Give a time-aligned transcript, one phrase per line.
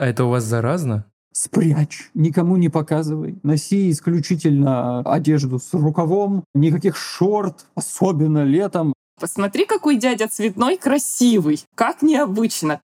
[0.00, 1.04] А это у вас заразно?
[1.30, 3.38] Спрячь, никому не показывай.
[3.42, 8.94] Носи исключительно одежду с рукавом, никаких шорт, особенно летом.
[9.20, 11.62] Посмотри, какой дядя цветной красивый.
[11.74, 12.80] Как необычно.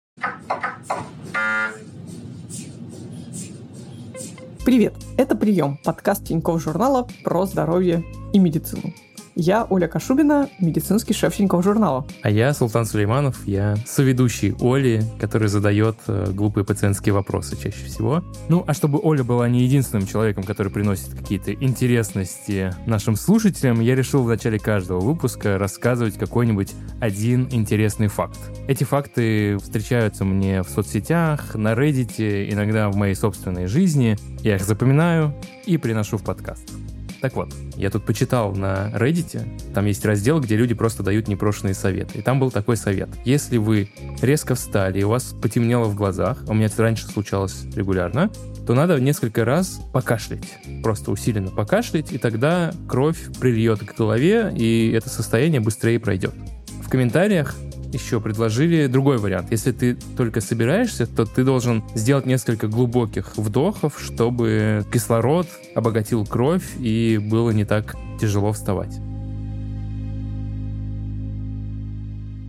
[4.67, 4.93] Привет!
[5.17, 8.05] Это «Прием»— подкаст Тинькофф журнала про здоровье
[8.35, 8.93] и медицину.
[9.39, 12.07] Я Оля Кашубина, медицинский шеф Тинькофф журнала.
[12.23, 18.25] А я Султан Сулейманов, я соведущий Оли, который задает э, глупые пациентские вопросы чаще всего.
[18.49, 23.95] Ну, а чтобы Оля была не единственным человеком, который приносит какие-то интересности нашим слушателям, я
[23.95, 28.39] решил в начале каждого выпуска рассказывать какой-нибудь один интересный факт.
[28.69, 34.17] Эти факты встречаются мне в соцсетях, на Reddit, иногда в моей собственной жизни.
[34.41, 35.35] Я их запоминаю
[35.67, 36.86] и приношу в подкаст.
[37.21, 41.75] Так вот, я тут почитал на Reddit, там есть раздел, где люди просто дают непрошенные
[41.75, 42.19] советы.
[42.19, 43.09] И там был такой совет.
[43.25, 47.07] Если вы резко встали, и у вас потемнело в глазах, а у меня это раньше
[47.07, 48.31] случалось регулярно,
[48.67, 50.59] то надо несколько раз покашлять.
[50.83, 56.35] Просто усиленно покашлять, и тогда кровь прильет к голове, и это состояние быстрее пройдет.
[56.83, 57.57] В комментариях
[57.93, 59.51] еще предложили другой вариант.
[59.51, 66.77] Если ты только собираешься, то ты должен сделать несколько глубоких вдохов, чтобы кислород обогатил кровь
[66.79, 68.99] и было не так тяжело вставать.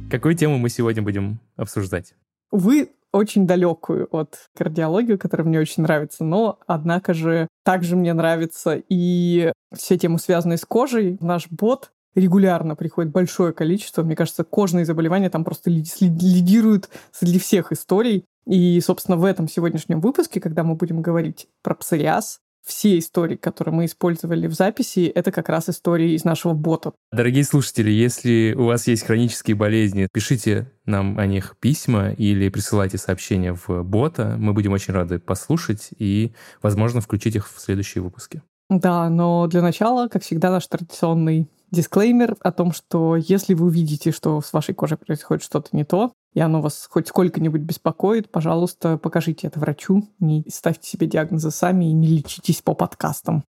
[0.09, 2.13] Какую тему мы сегодня будем обсуждать?
[2.51, 8.81] Вы очень далекую от кардиологии, которая мне очень нравится, но, однако же, также мне нравится
[8.89, 11.17] и все темы, связанные с кожей.
[11.19, 14.03] Наш бот регулярно приходит большое количество.
[14.03, 18.25] Мне кажется, кожные заболевания там просто лидируют среди всех историй.
[18.45, 23.73] И, собственно, в этом сегодняшнем выпуске, когда мы будем говорить про псориаз, все истории, которые
[23.73, 26.91] мы использовали в записи, это как раз истории из нашего бота.
[27.13, 32.97] Дорогие слушатели, если у вас есть хронические болезни, пишите нам о них письма или присылайте
[32.97, 34.35] сообщения в бота.
[34.37, 38.41] Мы будем очень рады послушать и, возможно, включить их в следующие выпуски.
[38.69, 44.11] Да, но для начала, как всегда, наш традиционный дисклеймер о том, что если вы увидите,
[44.11, 48.97] что с вашей кожей происходит что-то не то, и оно вас хоть сколько-нибудь беспокоит, пожалуйста,
[48.97, 53.43] покажите это врачу, не ставьте себе диагнозы сами и не лечитесь по подкастам.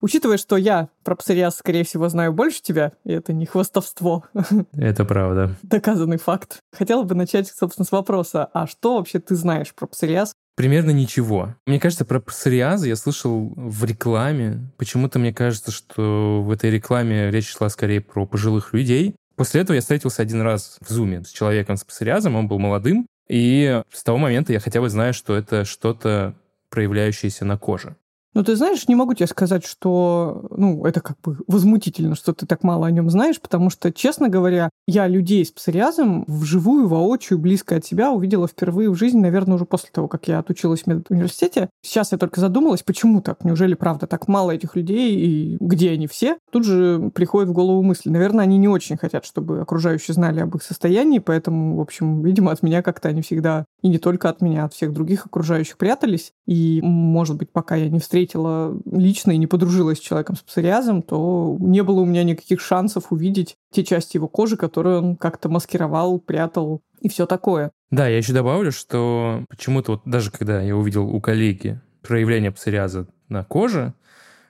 [0.00, 4.24] Учитывая, что я про псориаз, скорее всего, знаю больше тебя, и это не хвостовство.
[4.72, 5.56] Это правда.
[5.62, 6.58] Доказанный факт.
[6.72, 10.34] Хотела бы начать, собственно, с вопроса, а что вообще ты знаешь про псориаз?
[10.56, 11.54] Примерно ничего.
[11.66, 14.72] Мне кажется, про псориазы я слышал в рекламе.
[14.78, 19.14] Почему-то мне кажется, что в этой рекламе речь шла скорее про пожилых людей.
[19.36, 23.06] После этого я встретился один раз в Зуме с человеком с псориазом, он был молодым,
[23.28, 26.34] и с того момента я хотя бы знаю, что это что-то
[26.70, 27.96] проявляющееся на коже.
[28.36, 32.44] Ну, ты знаешь, не могу тебе сказать, что, ну, это как бы возмутительно, что ты
[32.44, 37.38] так мало о нем знаешь, потому что, честно говоря, я людей с псориазом вживую, воочию,
[37.38, 40.86] близко от себя увидела впервые в жизни, наверное, уже после того, как я отучилась в
[40.86, 41.70] медуниверситете.
[41.80, 43.42] Сейчас я только задумалась, почему так?
[43.42, 46.36] Неужели, правда, так мало этих людей, и где они все?
[46.52, 48.10] Тут же приходит в голову мысль.
[48.10, 52.52] Наверное, они не очень хотят, чтобы окружающие знали об их состоянии, поэтому, в общем, видимо,
[52.52, 56.32] от меня как-то они всегда, и не только от меня, от всех других окружающих прятались.
[56.44, 60.40] И, может быть, пока я не встретила встретила лично и не подружилась с человеком с
[60.40, 65.16] псориазом, то не было у меня никаких шансов увидеть те части его кожи, которые он
[65.16, 67.70] как-то маскировал, прятал и все такое.
[67.90, 73.06] Да, я еще добавлю, что почему-то вот даже когда я увидел у коллеги проявление псориаза
[73.28, 73.94] на коже,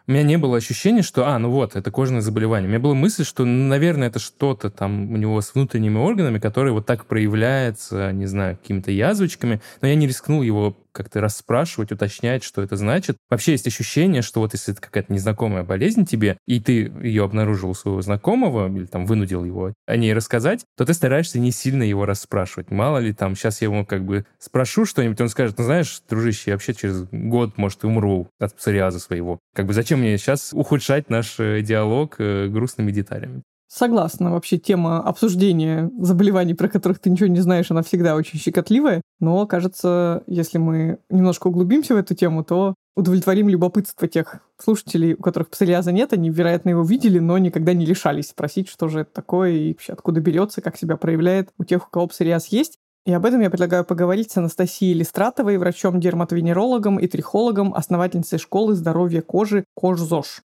[0.08, 2.68] у меня не было ощущения, что, а, ну вот, это кожное заболевание.
[2.68, 6.70] У меня была мысль, что, наверное, это что-то там у него с внутренними органами, которое
[6.70, 9.60] вот так проявляется, не знаю, какими-то язвочками.
[9.82, 13.16] Но я не рискнул его как-то расспрашивать, уточнять, что это значит.
[13.30, 17.70] Вообще есть ощущение, что вот если это какая-то незнакомая болезнь тебе, и ты ее обнаружил
[17.70, 21.82] у своего знакомого, или там вынудил его о ней рассказать, то ты стараешься не сильно
[21.82, 22.70] его расспрашивать.
[22.70, 26.50] Мало ли там, сейчас я ему как бы спрошу что-нибудь, он скажет, ну знаешь, дружище,
[26.50, 29.38] я вообще через год, может, умру от псориаза своего.
[29.54, 33.42] Как бы зачем мне сейчас ухудшать наш э, диалог э, грустными деталями?
[33.68, 34.30] Согласна.
[34.30, 39.02] Вообще тема обсуждения заболеваний, про которых ты ничего не знаешь, она всегда очень щекотливая.
[39.18, 45.22] Но, кажется, если мы немножко углубимся в эту тему, то удовлетворим любопытство тех слушателей, у
[45.22, 49.12] которых псориаза нет, они, вероятно, его видели, но никогда не лишались спросить, что же это
[49.12, 52.78] такое и вообще откуда берется, как себя проявляет у тех, у кого псориаз есть.
[53.04, 59.22] И об этом я предлагаю поговорить с Анастасией Листратовой, врачом-дерматовенерологом и трихологом, основательницей школы здоровья
[59.22, 60.42] кожи Кожзош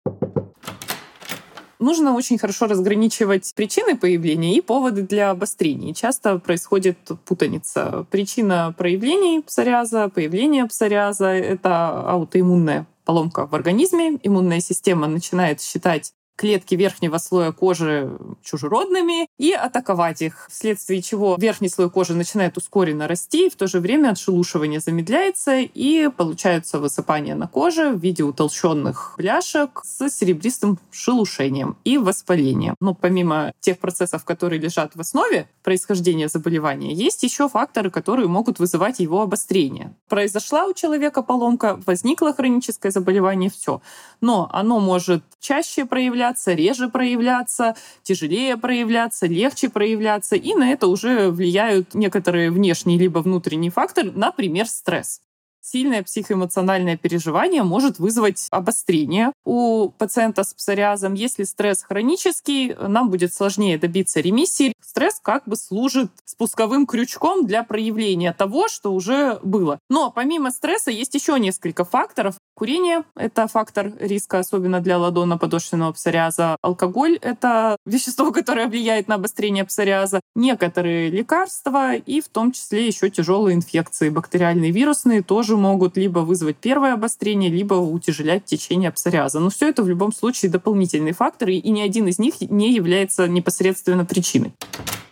[1.82, 5.94] нужно очень хорошо разграничивать причины появления и поводы для обострений.
[5.94, 8.06] Часто происходит путаница.
[8.10, 14.20] Причина проявлений псориаза, появления псориаза— это аутоиммунная поломка в организме.
[14.24, 18.10] Иммунная система начинает считать клетки верхнего слоя кожи
[18.42, 23.68] чужеродными и атаковать их, вследствие чего верхний слой кожи начинает ускоренно расти, и в то
[23.68, 30.80] же время отшелушивание замедляется, и получаются высыпания на коже в виде утолщенных бляшек с серебристым
[30.90, 32.74] шелушением и воспалением.
[32.80, 38.58] Но помимо тех процессов, которые лежат в основе происхождения заболевания, есть еще факторы, которые могут
[38.58, 39.94] вызывать его обострение.
[40.10, 43.84] Произошла у человека поломка, возникло хроническое заболевание, все.
[44.22, 50.36] Но оно может чаще проявляться проявляться, реже проявляться, тяжелее проявляться, легче проявляться.
[50.36, 55.22] И на это уже влияют некоторые внешние либо внутренние факторы, например, стресс.
[55.64, 61.14] Сильное психоэмоциональное переживание может вызвать обострение у пациента с псориазом.
[61.14, 64.74] Если стресс хронический, нам будет сложнее добиться ремиссии.
[64.84, 69.78] Стресс как бы служит спусковым крючком для проявления того, что уже было.
[69.90, 72.36] Но помимо стресса есть еще несколько факторов.
[72.56, 76.58] Курение— это фактор риска, особенно для ладона подошвенного псориаза.
[76.62, 80.22] Алкоголь— это вещество, которое влияет на обострение псориаза.
[80.36, 86.20] Некоторые лекарства и в том числе еще тяжелые инфекции, бактериальные, вирусные, тоже тоже могут либо
[86.20, 89.40] вызвать первое обострение, либо утяжелять течение псориаза.
[89.40, 93.28] Но все это в любом случае дополнительные факторы, и ни один из них не является
[93.28, 94.54] непосредственно причиной.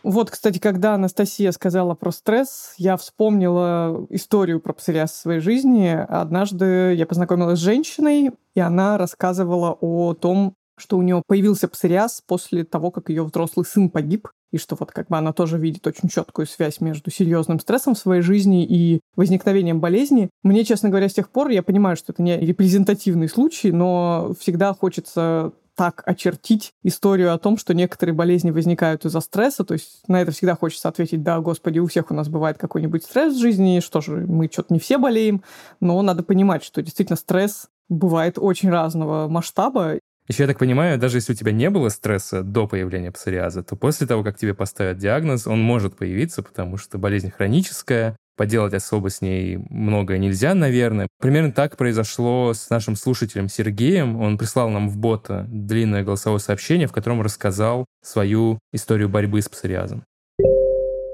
[0.01, 5.89] Вот, кстати, когда Анастасия сказала про стресс, я вспомнила историю про псориаз в своей жизни.
[6.07, 12.21] Однажды я познакомилась с женщиной, и она рассказывала о том, что у нее появился псориаз
[12.25, 15.85] после того, как ее взрослый сын погиб и что вот как бы она тоже видит
[15.85, 20.29] очень четкую связь между серьезным стрессом в своей жизни и возникновением болезни.
[20.43, 24.73] Мне, честно говоря, с тех пор я понимаю, что это не репрезентативный случай, но всегда
[24.73, 29.63] хочется так очертить историю о том, что некоторые болезни возникают из-за стресса.
[29.63, 33.05] То есть на это всегда хочется ответить, да, господи, у всех у нас бывает какой-нибудь
[33.05, 35.41] стресс в жизни, что же, мы что-то не все болеем,
[35.79, 39.99] но надо понимать, что действительно стресс бывает очень разного масштаба,
[40.29, 43.75] еще, я так понимаю, даже если у тебя не было стресса до появления псориаза, то
[43.75, 49.09] после того, как тебе поставят диагноз, он может появиться, потому что болезнь хроническая, поделать особо
[49.09, 51.07] с ней многое нельзя, наверное.
[51.19, 54.21] Примерно так произошло с нашим слушателем Сергеем.
[54.21, 59.49] Он прислал нам в бота длинное голосовое сообщение, в котором рассказал свою историю борьбы с
[59.49, 60.03] псориазом.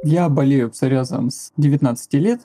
[0.03, 2.41] Я болею псориазом с 19 лет.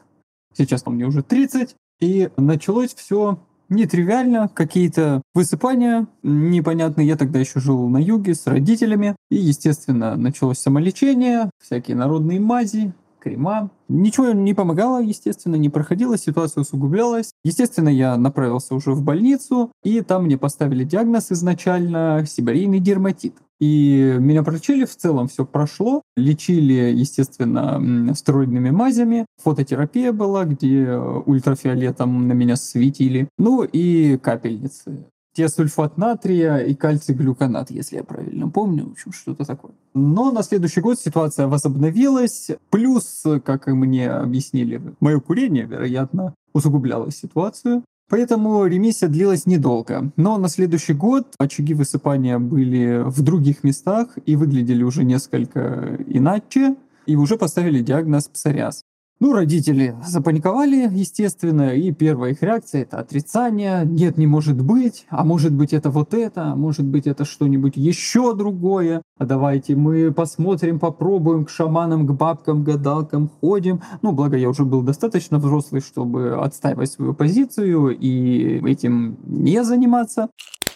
[0.57, 1.75] Сейчас мне уже 30.
[2.01, 3.39] И началось все
[3.71, 7.07] нетривиально, какие-то высыпания непонятные.
[7.07, 9.17] Я тогда еще жил на юге с родителями.
[9.31, 13.71] И, естественно, началось самолечение, всякие народные мази, крема.
[13.89, 17.33] Ничего не помогало, естественно, не проходило, ситуация усугублялась.
[17.45, 23.35] Естественно, я направился уже в больницу, и там мне поставили диагноз изначально сибирийный дерматит.
[23.61, 26.03] И меня пролечили, в целом все прошло.
[26.17, 29.27] Лечили, естественно, стероидными мазями.
[29.43, 33.29] Фототерапия была, где ультрафиолетом на меня светили.
[33.39, 35.05] Ну и капельницы
[35.49, 39.73] сульфат натрия и кальций глюконат, если я правильно помню, в общем, что-то такое.
[39.95, 47.11] Но на следующий год ситуация возобновилась, плюс, как и мне объяснили, мое курение, вероятно, усугубляло
[47.11, 47.83] ситуацию.
[48.11, 50.13] Поэтому ремиссия длилась недолго.
[50.17, 56.75] Но на следующий год очаги высыпания были в других местах и выглядели уже несколько иначе,
[57.07, 58.85] и уже поставили диагноз псориаз.
[59.23, 63.85] Ну, родители запаниковали, естественно, и первая их реакция— это отрицание.
[63.85, 67.77] Нет, не может быть, а может быть это вот это, а может быть это что-нибудь
[67.77, 69.03] еще другое.
[69.19, 73.83] А давайте мы посмотрим, попробуем к шаманам, к бабкам, гадалкам ходим.
[74.01, 80.31] Ну, благо я уже был достаточно взрослый, чтобы отстаивать свою позицию и этим не заниматься.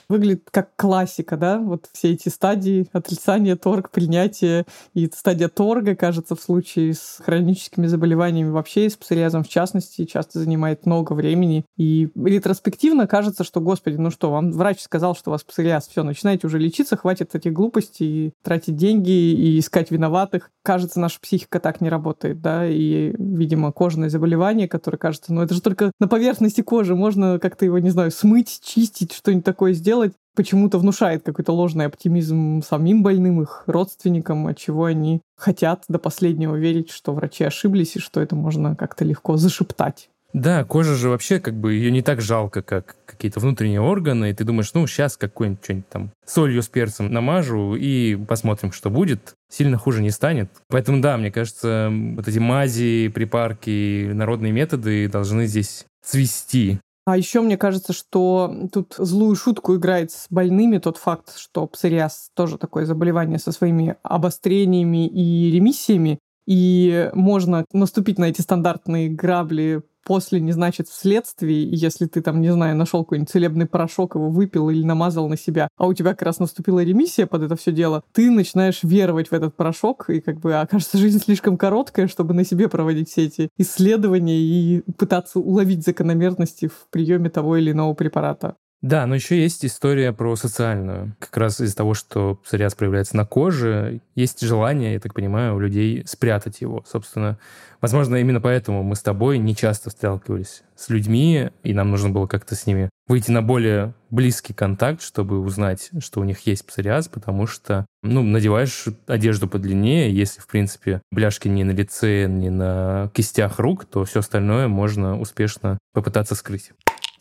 [0.09, 1.59] Выглядит как классика, да?
[1.59, 4.67] Вот все эти стадии отрицания, торг, принятие.
[4.93, 10.05] И стадия торга, кажется, в случае с хроническими заболеваниями вообще, и с псориазом в частности,
[10.05, 11.65] часто занимает много времени.
[11.77, 16.03] И ретроспективно кажется, что, господи, ну что, вам врач сказал, что у вас псориаз, все,
[16.03, 20.51] начинайте уже лечиться, хватит этих глупостей, и тратить деньги и искать виноватых.
[20.63, 25.55] Кажется, наша психика так не работает, да, и, видимо, кожное заболевание, которое кажется, ну это
[25.55, 29.95] же только на поверхности кожи, можно как-то его, не знаю, смыть, чистить, что-нибудь такое сделать,
[29.95, 30.04] делать,
[30.35, 36.57] почему-то внушает какой-то ложный оптимизм самим больным, их родственникам, от чего они хотят до последнего
[36.57, 40.09] верить, что врачи ошиблись и что это можно как-то легко зашептать.
[40.35, 44.35] Да, кожа же вообще как бы ее не так жалко, как какие-то внутренние органы, и
[44.35, 49.35] ты думаешь, ну, сейчас какой-нибудь что-нибудь там солью с перцем намажу и посмотрим, что будет.
[49.49, 50.50] Сильно хуже не станет.
[50.69, 57.43] Поэтому, да, мне кажется, вот эти мази, припарки, народные методы должны здесь свести а еще
[57.43, 62.87] мне кажется, что тут злую шутку играет с больными тот факт, что псориаз тоже такое
[62.87, 70.53] заболевание со своими обострениями и ремиссиями, и можно наступить на эти стандартные грабли после не
[70.53, 71.69] значит вследствие.
[71.71, 75.69] Если ты там, не знаю, нашел какой-нибудь целебный порошок, его выпил или намазал на себя,
[75.77, 79.33] а у тебя как раз наступила ремиссия под это все дело, ты начинаешь веровать в
[79.33, 83.49] этот порошок, и как бы окажется жизнь слишком короткая, чтобы на себе проводить все эти
[83.59, 88.57] исследования и пытаться уловить закономерности в приеме того или иного препарата.
[88.85, 91.17] Да, но еще есть история про социальную.
[91.19, 95.59] Как раз из-за того, что псориаз проявляется на коже, есть желание, я так понимаю, у
[95.59, 96.85] людей спрятать его.
[96.87, 97.38] Собственно,
[97.81, 102.26] возможно, именно поэтому мы с тобой не часто сталкивались с людьми, и нам нужно было
[102.26, 107.09] как-то с ними выйти на более близкий контакт, чтобы узнать, что у них есть псориаз,
[107.09, 113.11] потому что, ну, надеваешь одежду подлиннее, если, в принципе, бляшки не на лице, не на
[113.14, 116.73] кистях рук, то все остальное можно успешно попытаться скрыть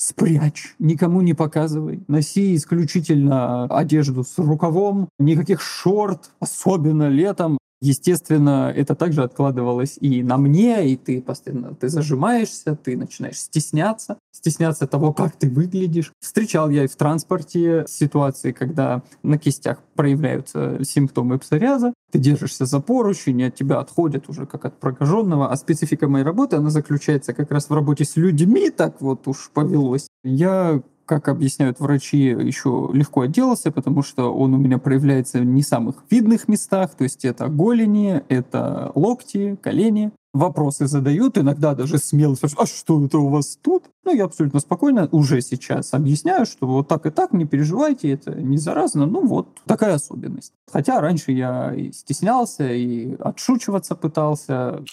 [0.04, 2.04] спрячь, никому не показывай.
[2.08, 7.58] Носи исключительно одежду с рукавом, никаких шорт, особенно летом.
[7.84, 14.20] Естественно, это также откладывалось и на мне, и ты постоянно ты зажимаешься, ты начинаешь стесняться,
[14.32, 16.14] стесняться того, как ты выглядишь.
[16.22, 22.80] Встречал я и в транспорте ситуации, когда на кистях проявляются симптомы псориаза, ты держишься за
[22.80, 25.52] поручень, от тебя отходят уже как от прокаженного.
[25.52, 29.52] А специфика моей работы, она заключается как раз в работе с людьми, так вот уж
[29.54, 30.08] повелось.
[30.24, 35.62] Я как объясняют врачи, еще легко отделался, потому что он у меня проявляется в не
[35.62, 40.12] самых видных местах, то есть это голени, это локти, колени.
[40.34, 43.84] Вопросы задают, иногда даже смело спрашивают, а что это у вас тут?
[44.04, 48.34] Ну, я абсолютно спокойно уже сейчас объясняю, что вот так и так, не переживайте, это
[48.34, 50.54] не заразно, ну вот такая особенность.
[50.72, 54.84] Хотя раньше я и стеснялся, и отшучиваться пытался.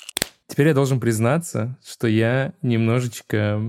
[0.46, 3.62] Теперь я должен признаться, что я немножечко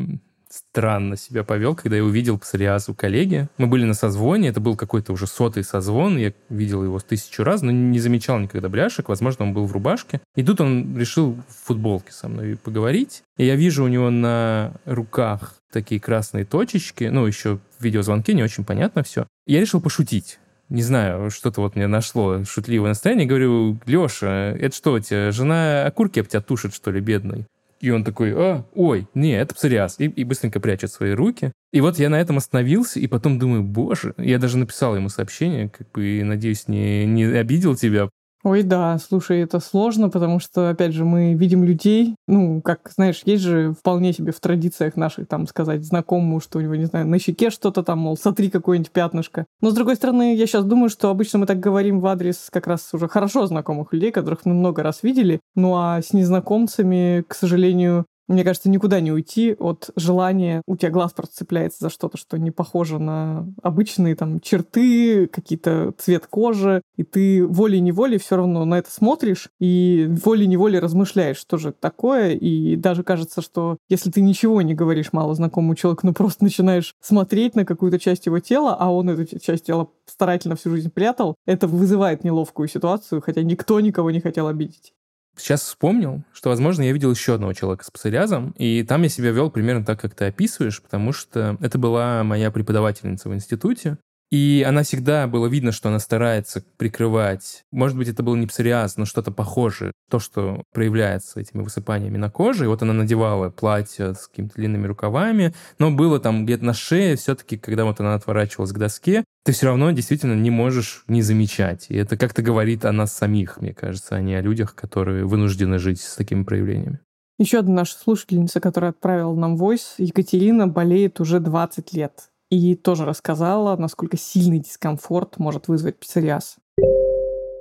[0.51, 3.47] странно себя повел, когда я увидел псориаз у коллеги.
[3.57, 7.61] Мы были на созвоне, это был какой-то уже сотый созвон, я видел его тысячу раз,
[7.61, 10.21] но не замечал никогда бляшек, возможно, он был в рубашке.
[10.35, 14.73] И тут он решил в футболке со мной поговорить, и я вижу у него на
[14.85, 19.25] руках такие красные точечки, ну, еще в видеозвонке не очень понятно все.
[19.45, 20.39] Я решил пошутить
[20.71, 23.27] не знаю, что-то вот мне нашло шутливое настроение.
[23.27, 27.45] Говорю, Леша, это что у тебя, жена окурки об тебя тушит, что ли, бедный?
[27.81, 29.95] И он такой, а, ой, не, это псориаз.
[29.99, 31.51] И, и быстренько прячет свои руки.
[31.73, 35.69] И вот я на этом остановился, и потом думаю, боже, я даже написал ему сообщение,
[35.69, 38.09] как бы, надеюсь, не, не обидел тебя.
[38.43, 43.21] Ой, да, слушай, это сложно, потому что, опять же, мы видим людей, ну, как, знаешь,
[43.25, 47.07] есть же вполне себе в традициях наших, там, сказать знакомому, что у него, не знаю,
[47.07, 49.45] на щеке что-то там, мол, сотри какое-нибудь пятнышко.
[49.61, 52.65] Но, с другой стороны, я сейчас думаю, что обычно мы так говорим в адрес как
[52.65, 57.35] раз уже хорошо знакомых людей, которых мы много раз видели, ну, а с незнакомцами, к
[57.35, 62.17] сожалению, мне кажется, никуда не уйти от желания, у тебя глаз просто цепляется за что-то,
[62.17, 68.65] что не похоже на обычные там черты, какие-то цвет кожи, и ты волей-неволей все равно
[68.65, 74.11] на это смотришь и волей-неволей размышляешь, что же это такое, и даже кажется, что если
[74.11, 78.39] ты ничего не говоришь мало знакомому человеку, ну просто начинаешь смотреть на какую-то часть его
[78.39, 83.41] тела, а он эту часть тела старательно всю жизнь прятал, это вызывает неловкую ситуацию, хотя
[83.43, 84.93] никто никого не хотел обидеть.
[85.37, 89.31] Сейчас вспомнил, что, возможно, я видел еще одного человека с псориазом, и там я себя
[89.31, 93.97] вел примерно так, как ты описываешь, потому что это была моя преподавательница в институте,
[94.31, 97.65] и она всегда было видно, что она старается прикрывать.
[97.71, 99.91] Может быть, это был не псориаз, но что-то похожее.
[100.09, 102.63] То, что проявляется этими высыпаниями на коже.
[102.63, 105.53] И вот она надевала платье с какими-то длинными рукавами.
[105.79, 109.65] Но было там где-то на шее все-таки, когда вот она отворачивалась к доске, ты все
[109.65, 111.87] равно действительно не можешь не замечать.
[111.89, 115.77] И это как-то говорит о нас самих, мне кажется, а не о людях, которые вынуждены
[115.77, 116.99] жить с такими проявлениями.
[117.37, 123.05] Еще одна наша слушательница, которая отправила нам войс, Екатерина, болеет уже 20 лет и тоже
[123.05, 126.57] рассказала, насколько сильный дискомфорт может вызвать псориаз.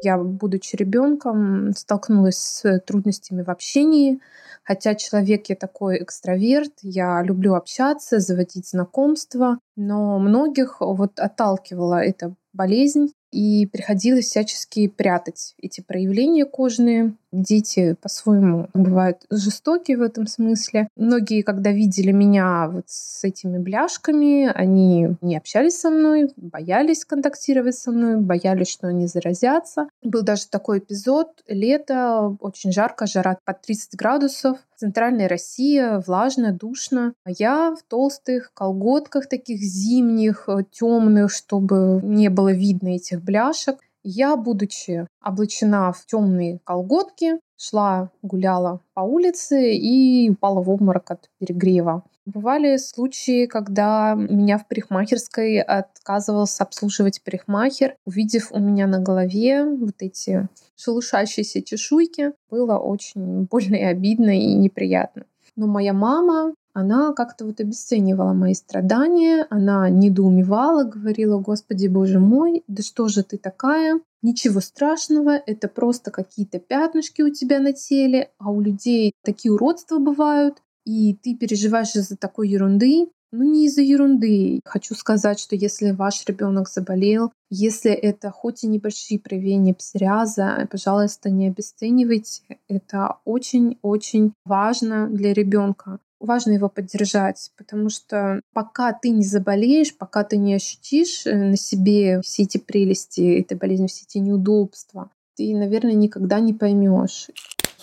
[0.03, 4.19] Я, будучи ребенком, столкнулась с трудностями в общении,
[4.65, 12.35] хотя человек я такой экстраверт, я люблю общаться, заводить знакомства, но многих вот отталкивала эта
[12.53, 17.15] болезнь, и приходилось всячески прятать эти проявления кожные.
[17.33, 20.89] Дети по-своему бывают жестокие в этом смысле.
[20.97, 27.77] Многие, когда видели меня вот с этими бляшками, они не общались со мной, боялись контактировать
[27.77, 29.89] со мной, боялись, что они заразятся.
[30.03, 31.29] Был даже такой эпизод.
[31.47, 34.59] Лето, очень жарко, жара под 30 градусов.
[34.77, 37.13] Центральная Россия, влажно, душно.
[37.27, 43.77] Я в толстых колготках таких зимних, темных, чтобы не было видно этих бляшек.
[44.03, 51.29] Я, будучи облачена в темные колготки, шла, гуляла по улице и упала в обморок от
[51.39, 52.03] перегрева.
[52.25, 59.97] Бывали случаи, когда меня в парикмахерской отказывался обслуживать парикмахер, увидев у меня на голове вот
[59.99, 62.33] эти шелушащиеся чешуйки.
[62.51, 65.25] Было очень больно и обидно и неприятно.
[65.57, 72.63] Но моя мама, она как-то вот обесценивала мои страдания, она недоумевала, говорила, Господи, Боже мой,
[72.69, 74.01] да что же ты такая?
[74.23, 79.99] Ничего страшного, это просто какие-то пятнышки у тебя на теле, а у людей такие уродства
[79.99, 83.09] бывают, и ты переживаешь из-за такой ерунды.
[83.33, 84.61] Ну, не из-за ерунды.
[84.65, 91.31] Хочу сказать, что если ваш ребенок заболел, если это хоть и небольшие проявления псориаза, пожалуйста,
[91.31, 92.43] не обесценивайте.
[92.67, 96.01] Это очень-очень важно для ребенка.
[96.21, 101.57] Важно его поддержать, потому что пока ты не заболеешь, пока ты не ощутишь э, на
[101.57, 105.11] себе все эти прелести этой болезни, все эти неудобства,
[105.41, 107.31] ты, наверное, никогда не поймешь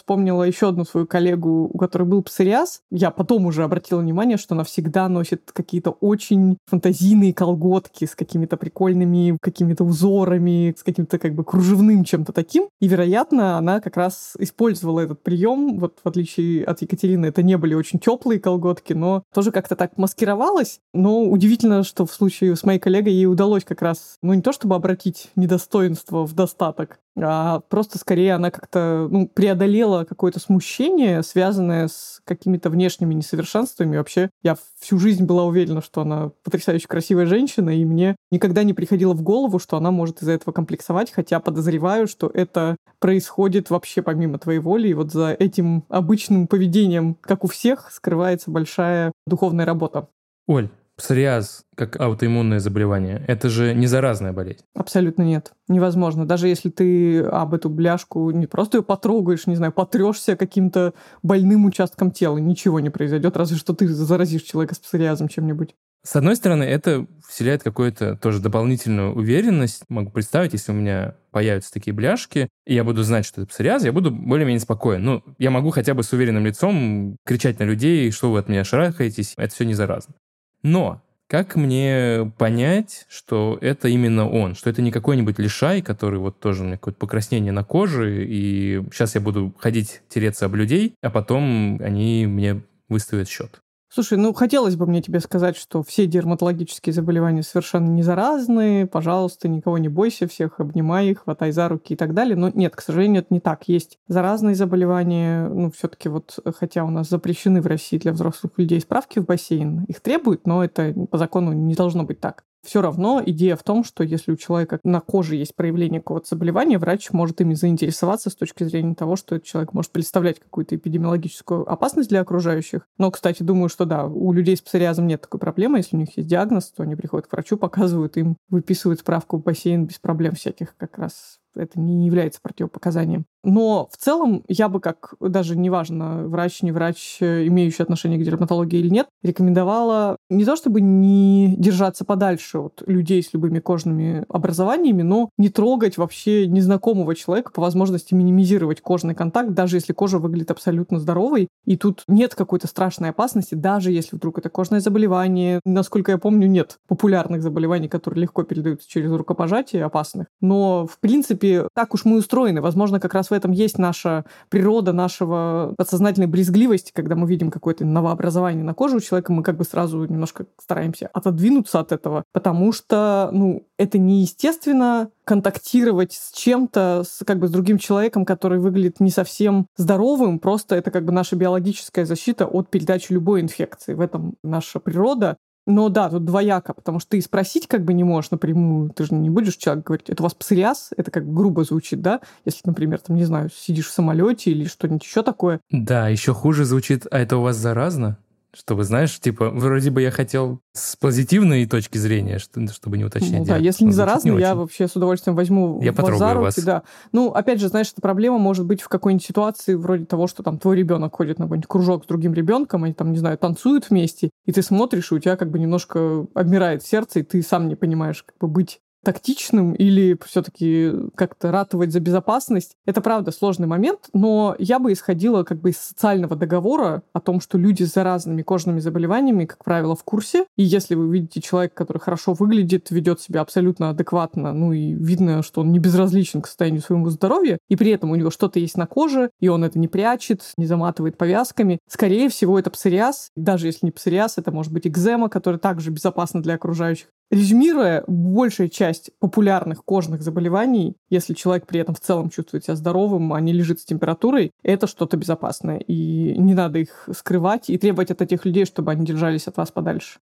[0.08, 2.82] вспомнила еще одну свою коллегу, у которой был псориаз.
[2.90, 8.56] Я потом уже обратила внимание, что она всегда носит какие-то очень фантазийные колготки с какими-то
[8.56, 12.70] прикольными какими-то узорами, с каким-то как бы кружевным чем-то таким.
[12.80, 15.78] И, вероятно, она как раз использовала этот прием.
[15.78, 19.98] Вот в отличие от Екатерины, это не были очень теплые колготки, но тоже как-то так
[19.98, 20.80] маскировалась.
[20.94, 24.54] Но удивительно, что в случае с моей коллегой ей удалось как раз, ну не то
[24.54, 31.88] чтобы обратить недостоинство в достаток, а просто скорее она как-то ну, преодолела какое-то смущение, связанное
[31.88, 33.98] с какими-то внешними несовершенствами.
[33.98, 38.74] Вообще, я всю жизнь была уверена, что она потрясающе красивая женщина, и мне никогда не
[38.74, 44.02] приходило в голову, что она может из-за этого комплексовать, хотя подозреваю, что это происходит вообще
[44.02, 49.66] помимо твоей воли, и вот за этим обычным поведением, как у всех, скрывается большая духовная
[49.66, 50.08] работа.
[50.48, 54.64] Оль, Псориаз как аутоиммунное заболевание, это же не заразная болезнь.
[54.74, 55.52] Абсолютно нет.
[55.68, 56.26] Невозможно.
[56.26, 61.66] Даже если ты об эту бляшку не просто ее потрогаешь, не знаю, потрешься каким-то больным
[61.66, 65.76] участком тела, ничего не произойдет, разве что ты заразишь человека с псориазом чем-нибудь.
[66.04, 69.84] С одной стороны, это вселяет какую-то тоже дополнительную уверенность.
[69.90, 73.84] Могу представить, если у меня появятся такие бляшки, и я буду знать, что это псориаз,
[73.84, 75.04] я буду более-менее спокоен.
[75.04, 78.64] Ну, я могу хотя бы с уверенным лицом кричать на людей, что вы от меня
[78.64, 80.16] шарахаетесь, это все не заразно.
[80.64, 86.40] Но как мне понять, что это именно он, что это не какой-нибудь лишай, который вот
[86.40, 90.96] тоже у меня какое-то покраснение на коже, и сейчас я буду ходить тереться об людей,
[91.02, 93.60] а потом они мне выставят счет.
[93.98, 98.86] Слушай, ну хотелось бы мне тебе сказать, что все дерматологические заболевания совершенно не заразные.
[98.86, 102.36] Пожалуйста, никого не бойся, всех обнимай, хватай за руки и так далее.
[102.36, 103.64] Но нет, к сожалению, это не так.
[103.66, 105.50] Есть заразные заболевания.
[105.50, 109.86] Ну, все-таки вот, хотя у нас запрещены в России для взрослых людей справки в бассейн,
[109.86, 112.44] их требуют, но это по закону не должно быть так.
[112.64, 116.78] Все равно идея в том, что если у человека на коже есть проявление какого-то заболевания,
[116.78, 121.70] врач может ими заинтересоваться с точки зрения того, что этот человек может представлять какую-то эпидемиологическую
[121.72, 122.88] опасность для окружающих.
[122.98, 125.78] Но, кстати, думаю, что да, у людей с псориазом нет такой проблемы.
[125.78, 129.44] Если у них есть диагноз, то они приходят к врачу, показывают им, выписывают справку в
[129.44, 133.26] бассейн без проблем всяких как раз это не является противопоказанием.
[133.44, 138.80] Но в целом я бы, как даже неважно, врач, не врач, имеющий отношение к дерматологии
[138.80, 145.02] или нет, рекомендовала не то чтобы не держаться подальше от людей с любыми кожными образованиями,
[145.02, 150.52] но не трогать вообще незнакомого человека, по возможности минимизировать кожный контакт, даже если кожа выглядит
[150.52, 151.48] абсолютно здоровой.
[151.66, 155.62] И тут нет какой-то страшной опасности, даже если вдруг это кожное заболевание.
[155.66, 160.28] Насколько я помню, нет популярных заболеваний, которые легко передаются через рукопожатие, опасных.
[160.42, 162.62] Но, в принципе, так уж мы устроены.
[162.62, 167.86] Возможно, как раз в этом есть наша природа нашего подсознательной брезгливости, когда мы видим какое-то
[167.86, 172.74] новообразование на коже у человека, мы как бы сразу немножко стараемся отодвинуться от этого, потому
[172.74, 179.00] что, ну, это неестественно контактировать с чем-то, с, как бы с другим человеком, который выглядит
[179.00, 183.94] не совсем здоровым, просто это как бы наша биологическая защита от передачи любой инфекции.
[183.94, 185.38] В этом наша природа.
[185.70, 189.14] Но да, тут двояко, потому что ты спросить как бы не можешь напрямую, ты же
[189.14, 192.22] не будешь человек говорить, это у вас псориаз, это как грубо звучит, да?
[192.46, 195.60] Если, например, там, не знаю, сидишь в самолете или что-нибудь еще такое.
[195.70, 198.18] Да, еще хуже звучит, а это у вас заразно?
[198.58, 203.42] Чтобы, знаешь, типа, вроде бы я хотел с позитивной точки зрения, чтобы не уточнять.
[203.42, 206.44] Ну, да, если не заразно, не я вообще с удовольствием возьму я вас за руки.
[206.44, 206.58] Вас.
[206.64, 206.84] Да.
[207.12, 210.58] Ну, опять же, знаешь, эта проблема может быть в какой-нибудь ситуации вроде того, что там
[210.58, 214.32] твой ребенок ходит на какой-нибудь кружок с другим ребенком, они там, не знаю, танцуют вместе,
[214.46, 217.76] и ты смотришь, и у тебя как бы немножко обмирает сердце, и ты сам не
[217.76, 222.76] понимаешь, как бы быть тактичным или все-таки как-то ратовать за безопасность.
[222.86, 227.40] Это правда сложный момент, но я бы исходила как бы из социального договора о том,
[227.40, 230.44] что люди с заразными кожными заболеваниями, как правило, в курсе.
[230.58, 235.42] И если вы видите человека, который хорошо выглядит, ведет себя абсолютно адекватно, ну и видно,
[235.42, 238.76] что он не безразличен к состоянию своего здоровья, и при этом у него что-то есть
[238.76, 243.30] на коже, и он это не прячет, не заматывает повязками, скорее всего, это псориаз.
[243.38, 247.08] Даже если не псориаз, это может быть экзема, которая также безопасна для окружающих.
[247.30, 253.34] Резюмируя, большая часть популярных кожных заболеваний, если человек при этом в целом чувствует себя здоровым,
[253.34, 255.80] а не лежит с температурой, это что-то безопасное.
[255.80, 259.72] И не надо их скрывать и требовать от этих людей, чтобы они держались от вас
[259.72, 260.20] подальше.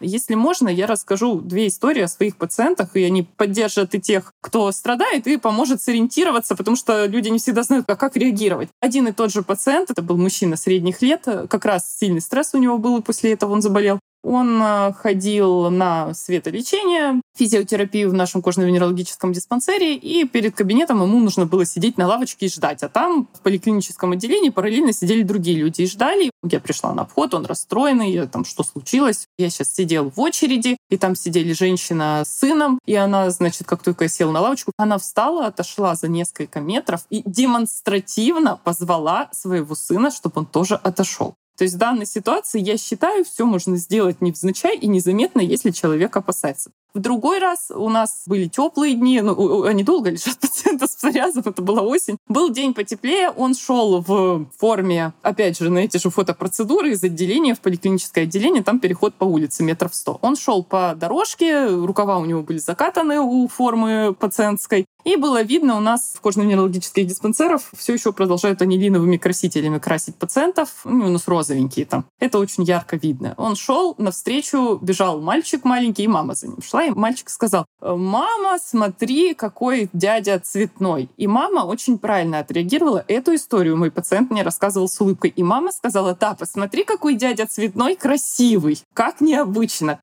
[0.00, 4.70] Если можно, я расскажу две истории о своих пациентах, и они поддержат и тех, кто
[4.72, 8.68] страдает, и поможет сориентироваться, потому что люди не всегда знают, как, как реагировать.
[8.80, 12.58] Один и тот же пациент, это был мужчина средних лет, как раз сильный стресс у
[12.58, 13.98] него был, и после этого он заболел.
[14.26, 21.46] Он э, ходил на светолечение, физиотерапию в нашем кожно-венерологическом диспансере, и перед кабинетом ему нужно
[21.46, 22.82] было сидеть на лавочке и ждать.
[22.82, 26.30] А там в поликлиническом отделении параллельно сидели другие люди и ждали.
[26.42, 29.28] Я пришла на вход, он расстроенный, я, там что случилось.
[29.38, 33.84] Я сейчас сидел в очереди, и там сидели женщина с сыном, и она, значит, как
[33.84, 39.76] только я сел на лавочку, она встала, отошла за несколько метров и демонстративно позвала своего
[39.76, 41.36] сына, чтобы он тоже отошел.
[41.56, 46.16] То есть в данной ситуации, я считаю, все можно сделать невзначай и незаметно, если человек
[46.16, 46.70] опасается.
[46.96, 51.42] В другой раз у нас были теплые дни, ну, они долго лежат пациента с псориазом,
[51.44, 52.16] это была осень.
[52.26, 57.54] Был день потеплее, он шел в форме, опять же, на эти же фотопроцедуры из отделения
[57.54, 60.18] в поликлиническое отделение, там переход по улице метров сто.
[60.22, 65.76] Он шел по дорожке, рукава у него были закатаны у формы пациентской, и было видно
[65.76, 70.80] у нас в кожно-венерологических диспансерах все еще продолжают анилиновыми красителями красить пациентов.
[70.82, 72.06] У него у нас розовенькие там.
[72.18, 73.34] Это очень ярко видно.
[73.36, 76.85] Он шел навстречу, бежал мальчик маленький, и мама за ним шла.
[76.86, 81.08] И мальчик сказал, мама, смотри, какой дядя цветной.
[81.16, 83.04] И мама очень правильно отреагировала.
[83.08, 85.32] Эту историю мой пациент мне рассказывал с улыбкой.
[85.34, 88.82] И мама сказала, да, посмотри, какой дядя цветной красивый.
[88.94, 90.00] Как необычно.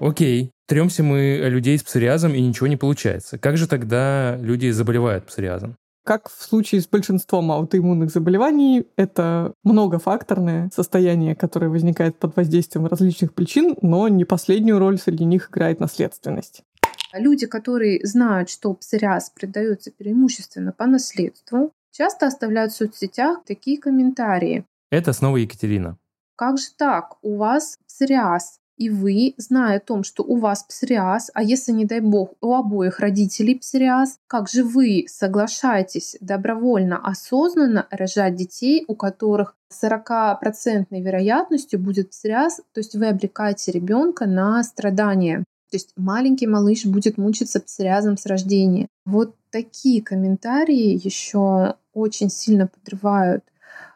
[0.00, 3.38] Окей, тремся мы людей с псориазом, и ничего не получается.
[3.38, 5.76] Как же тогда люди заболевают псориазом?
[6.04, 13.34] Как в случае с большинством аутоиммунных заболеваний, это многофакторное состояние, которое возникает под воздействием различных
[13.34, 16.64] причин, но не последнюю роль среди них играет наследственность.
[17.12, 24.64] Люди, которые знают, что псориаз передается преимущественно по наследству, часто оставляют в соцсетях такие комментарии.
[24.90, 25.98] Это снова Екатерина.
[26.36, 27.16] Как же так?
[27.22, 31.84] У вас псориаз, и вы, зная о том, что у вас псориаз, а если, не
[31.84, 38.94] дай бог, у обоих родителей псориаз, как же вы соглашаетесь добровольно, осознанно рожать детей, у
[38.94, 45.44] которых 40% вероятностью будет псориаз, то есть вы облекаете ребенка на страдания.
[45.70, 48.88] То есть маленький малыш будет мучиться псориазом с рождения.
[49.06, 53.42] Вот такие комментарии еще очень сильно подрывают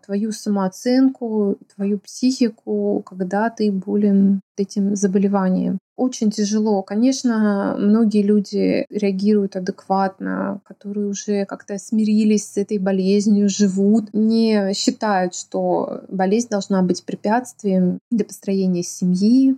[0.06, 5.78] твою самооценку, твою психику, когда ты болен этим заболеванием.
[5.96, 6.82] Очень тяжело.
[6.82, 15.34] Конечно, многие люди реагируют адекватно, которые уже как-то смирились с этой болезнью, живут, не считают,
[15.34, 19.56] что болезнь должна быть препятствием для построения семьи.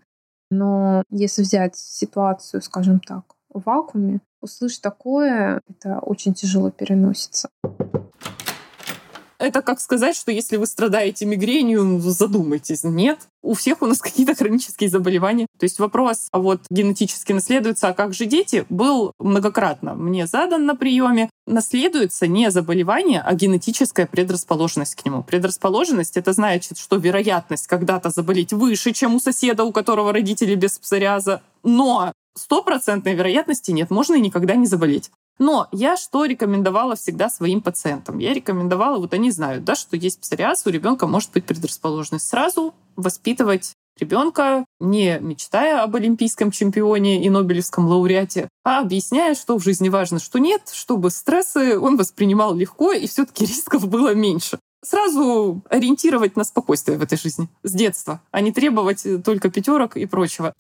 [0.50, 7.48] Но если взять ситуацию, скажем так, в вакууме, услышать такое, это очень тяжело переносится.
[9.38, 12.82] Это как сказать, что если вы страдаете мигренью, задумайтесь.
[12.82, 13.20] Нет.
[13.40, 15.46] У всех у нас какие-то хронические заболевания.
[15.58, 20.66] То есть вопрос, а вот генетически наследуется, а как же дети, был многократно мне задан
[20.66, 21.30] на приеме.
[21.46, 25.22] Наследуется не заболевание, а генетическая предрасположенность к нему.
[25.22, 30.78] Предрасположенность— это значит, что вероятность когда-то заболеть выше, чем у соседа, у которого родители без
[30.78, 31.42] псориаза.
[31.62, 35.10] Но стопроцентной вероятности нет, можно и никогда не заболеть.
[35.38, 38.18] Но я что рекомендовала всегда своим пациентам?
[38.18, 42.26] Я рекомендовала, вот они знают, да, что есть псориаз, у ребенка может быть предрасположенность.
[42.26, 49.62] Сразу воспитывать ребенка, не мечтая об олимпийском чемпионе и нобелевском лауреате, а объясняя, что в
[49.62, 54.58] жизни важно, что нет, чтобы стрессы он воспринимал легко и все-таки рисков было меньше.
[54.84, 60.06] Сразу ориентировать на спокойствие в этой жизни с детства, а не требовать только пятерок и
[60.06, 60.54] прочего.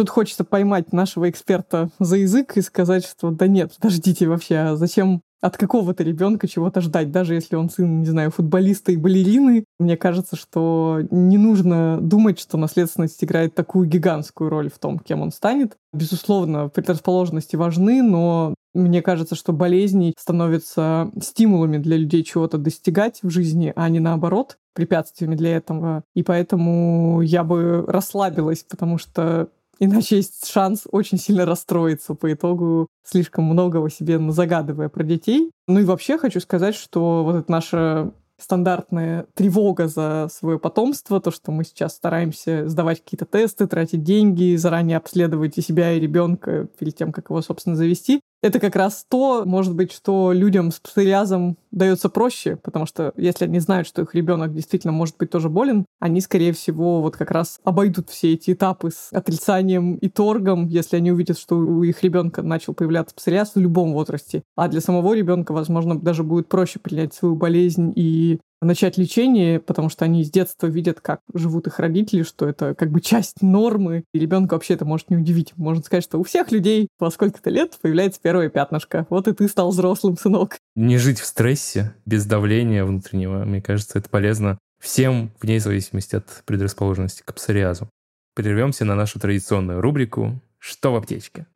[0.00, 4.76] Тут хочется поймать нашего эксперта за язык и сказать, что да нет, подождите вообще, а
[4.76, 9.66] зачем от какого-то ребенка чего-то ждать, даже если он сын, не знаю, футболиста и балерины.
[9.78, 15.20] Мне кажется, что не нужно думать, что наследственность играет такую гигантскую роль в том, кем
[15.20, 15.76] он станет.
[15.92, 23.28] Безусловно, предрасположенности важны, но мне кажется, что болезни становятся стимулами для людей чего-то достигать в
[23.28, 26.04] жизни, а не наоборот препятствиями для этого.
[26.14, 32.86] И поэтому я бы расслабилась, потому что Иначе есть шанс очень сильно расстроиться по итогу,
[33.02, 35.50] слишком многого себе загадывая про детей.
[35.66, 41.30] Ну и вообще хочу сказать, что вот это наша стандартная тревога за свое потомство, то,
[41.30, 46.68] что мы сейчас стараемся сдавать какие-то тесты, тратить деньги, заранее обследовать и себя, и ребенка
[46.78, 48.20] перед тем, как его, собственно, завести.
[48.42, 53.44] Это как раз то, может быть, что людям с псориазом дается проще, потому что если
[53.44, 57.30] они знают, что их ребенок действительно может быть тоже болен, они, скорее всего, вот как
[57.30, 62.02] раз обойдут все эти этапы с отрицанием и торгом, если они увидят, что у их
[62.02, 64.42] ребенка начал появляться псориаз в любом возрасте.
[64.56, 69.88] А для самого ребенка, возможно, даже будет проще принять свою болезнь и начать лечение, потому
[69.88, 74.04] что они с детства видят, как живут их родители, что это как бы часть нормы,
[74.12, 75.52] и ребенка вообще это может не удивить.
[75.56, 79.06] Можно сказать, что у всех людей во сколько-то лет появляется первое пятнышко.
[79.10, 80.58] Вот и ты стал взрослым, сынок.
[80.76, 86.42] Не жить в стрессе, без давления внутреннего, мне кажется, это полезно всем, вне зависимости от
[86.46, 87.88] предрасположенности к псориазу.
[88.34, 91.46] Прервемся на нашу традиционную рубрику «Что в аптечке?».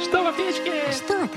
[0.00, 0.70] Что в аптечке?
[0.92, 1.30] Что там?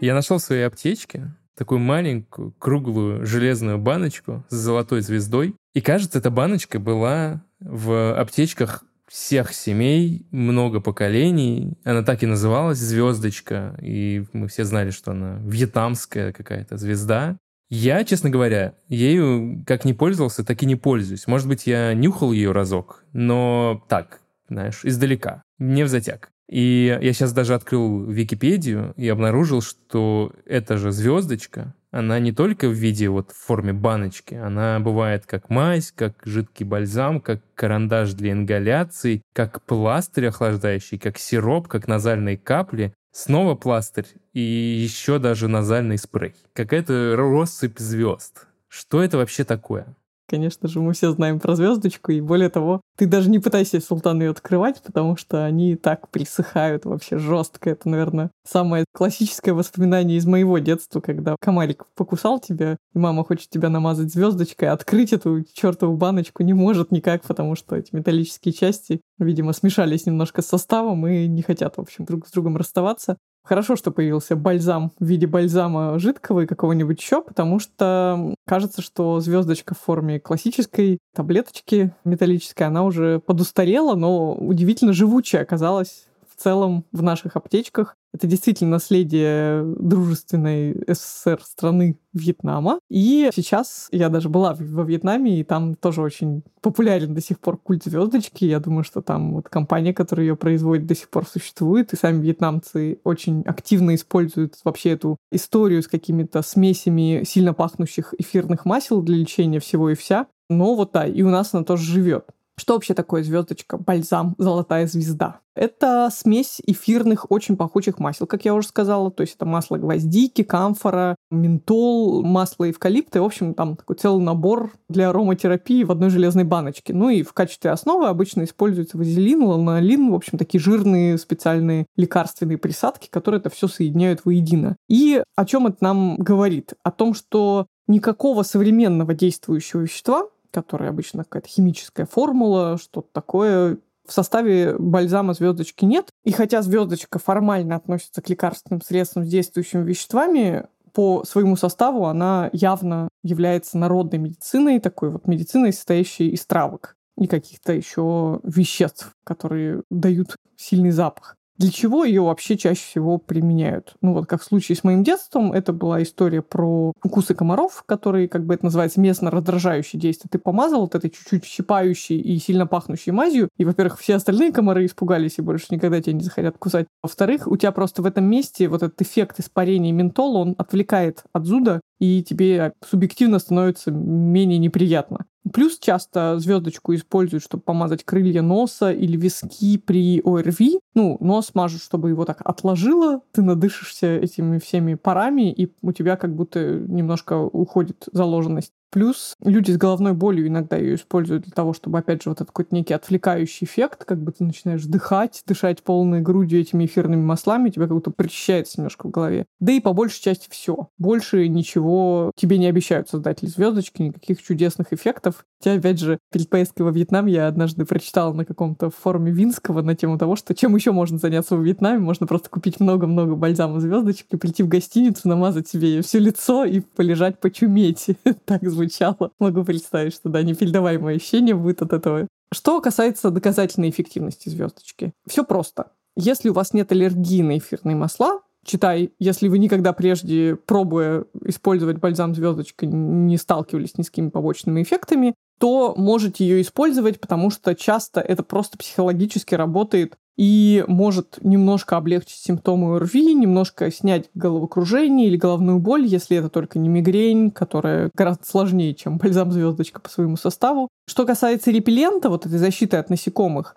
[0.00, 5.54] Я нашел в своей аптечке такую маленькую круглую железную баночку с золотой звездой.
[5.74, 11.76] И кажется, эта баночка была в аптечках всех семей, много поколений.
[11.84, 13.76] Она так и называлась «Звездочка».
[13.82, 17.36] И мы все знали, что она вьетнамская какая-то звезда.
[17.68, 21.26] Я, честно говоря, ею как не пользовался, так и не пользуюсь.
[21.26, 26.30] Может быть, я нюхал ее разок, но так, знаешь, издалека, не в затяг.
[26.50, 32.66] И я сейчас даже открыл Википедию и обнаружил, что эта же звездочка, она не только
[32.68, 38.14] в виде вот в форме баночки, она бывает как мазь, как жидкий бальзам, как карандаш
[38.14, 45.46] для ингаляций, как пластырь охлаждающий, как сироп, как назальные капли, снова пластырь и еще даже
[45.46, 46.34] назальный спрей.
[46.52, 48.48] Какая-то россыпь звезд.
[48.66, 49.96] Что это вообще такое?
[50.30, 54.22] Конечно же, мы все знаем про звездочку, и более того, ты даже не пытайся, Султан,
[54.22, 57.70] ее открывать, потому что они так присыхают вообще жестко.
[57.70, 63.50] Это, наверное, самое классическое воспоминание из моего детства, когда комарик покусал тебя, и мама хочет
[63.50, 68.54] тебя намазать звездочкой, а открыть эту чертову баночку не может никак, потому что эти металлические
[68.54, 73.16] части, видимо, смешались немножко с составом и не хотят, в общем, друг с другом расставаться.
[73.50, 79.18] Хорошо, что появился бальзам в виде бальзама жидкого и какого-нибудь еще, потому что кажется, что
[79.18, 86.84] звездочка в форме классической таблеточки металлической, она уже подустарела, но удивительно живучая оказалась в целом
[86.92, 87.96] в наших аптечках.
[88.12, 92.80] Это действительно наследие дружественной СССР страны Вьетнама.
[92.88, 97.56] И сейчас я даже была во Вьетнаме, и там тоже очень популярен до сих пор
[97.56, 98.44] культ звездочки.
[98.44, 102.20] Я думаю, что там вот компания, которая ее производит, до сих пор существует, и сами
[102.20, 109.16] вьетнамцы очень активно используют вообще эту историю с какими-то смесями сильно пахнущих эфирных масел для
[109.16, 110.26] лечения всего и вся.
[110.48, 112.24] Но вот да, и у нас она тоже живет.
[112.60, 115.40] Что вообще такое звездочка, бальзам, золотая звезда?
[115.54, 119.10] Это смесь эфирных, очень пахучих масел, как я уже сказала.
[119.10, 123.22] То есть это масло гвоздики, камфора, ментол, масло эвкалипта.
[123.22, 126.92] В общем, там такой целый набор для ароматерапии в одной железной баночке.
[126.92, 132.58] Ну и в качестве основы обычно используется вазелин, ланолин, в общем, такие жирные специальные лекарственные
[132.58, 134.76] присадки, которые это все соединяют воедино.
[134.86, 136.74] И о чем это нам говорит?
[136.82, 143.78] О том, что никакого современного действующего вещества которая обычно какая-то химическая формула, что-то такое.
[144.06, 146.10] В составе бальзама звездочки нет.
[146.24, 152.50] И хотя звездочка формально относится к лекарственным средствам с действующими веществами, по своему составу она
[152.52, 159.82] явно является народной медициной, такой вот медициной, состоящей из травок и каких-то еще веществ, которые
[159.90, 161.36] дают сильный запах.
[161.60, 163.92] Для чего ее вообще чаще всего применяют?
[164.00, 168.28] Ну вот как в случае с моим детством, это была история про укусы комаров, которые,
[168.28, 170.30] как бы это называется, местно раздражающие действия.
[170.32, 174.86] Ты помазал вот этой чуть-чуть щипающей и сильно пахнущей мазью, и, во-первых, все остальные комары
[174.86, 176.86] испугались и больше никогда тебя не захотят кусать.
[177.02, 181.44] Во-вторых, у тебя просто в этом месте вот этот эффект испарения ментола, он отвлекает от
[181.44, 185.26] зуда, и тебе субъективно становится менее неприятно.
[185.52, 190.80] Плюс часто звездочку используют, чтобы помазать крылья носа или виски при ОРВИ.
[190.94, 196.16] Ну, нос мажут, чтобы его так отложило, ты надышишься этими всеми парами, и у тебя
[196.16, 198.72] как будто немножко уходит заложенность.
[198.90, 202.48] Плюс люди с головной болью иногда ее используют для того, чтобы, опять же, вот этот
[202.48, 207.70] какой-то некий отвлекающий эффект, как бы ты начинаешь дыхать, дышать полной грудью этими эфирными маслами,
[207.70, 209.46] тебя как будто причащается немножко в голове.
[209.60, 210.88] Да и по большей части все.
[210.98, 215.29] Больше ничего тебе не обещают создатели звездочки, никаких чудесных эффектов.
[215.60, 219.94] Хотя, опять же, перед поездкой во Вьетнам я однажды прочитала на каком-то форуме Винского на
[219.94, 224.26] тему того, что чем еще можно заняться во Вьетнаме, можно просто купить много-много бальзама звездочек
[224.30, 228.06] и прийти в гостиницу, намазать себе все лицо и полежать, почуметь.
[228.44, 229.32] так звучало.
[229.38, 232.26] Могу представить, что да, непередаваемое ощущение будет от этого.
[232.52, 235.12] Что касается доказательной эффективности звездочки.
[235.26, 235.92] Все просто.
[236.16, 241.98] Если у вас нет аллергии на эфирные масла, читай, если вы никогда прежде, пробуя использовать
[241.98, 247.74] бальзам звездочка, не сталкивались ни с какими побочными эффектами, то можете ее использовать, потому что
[247.74, 255.36] часто это просто психологически работает и может немножко облегчить симптомы ОРВИ, немножко снять головокружение или
[255.36, 260.38] головную боль, если это только не мигрень, которая гораздо сложнее, чем бальзам звездочка по своему
[260.38, 260.88] составу.
[261.06, 263.76] Что касается репеллента, вот этой защиты от насекомых,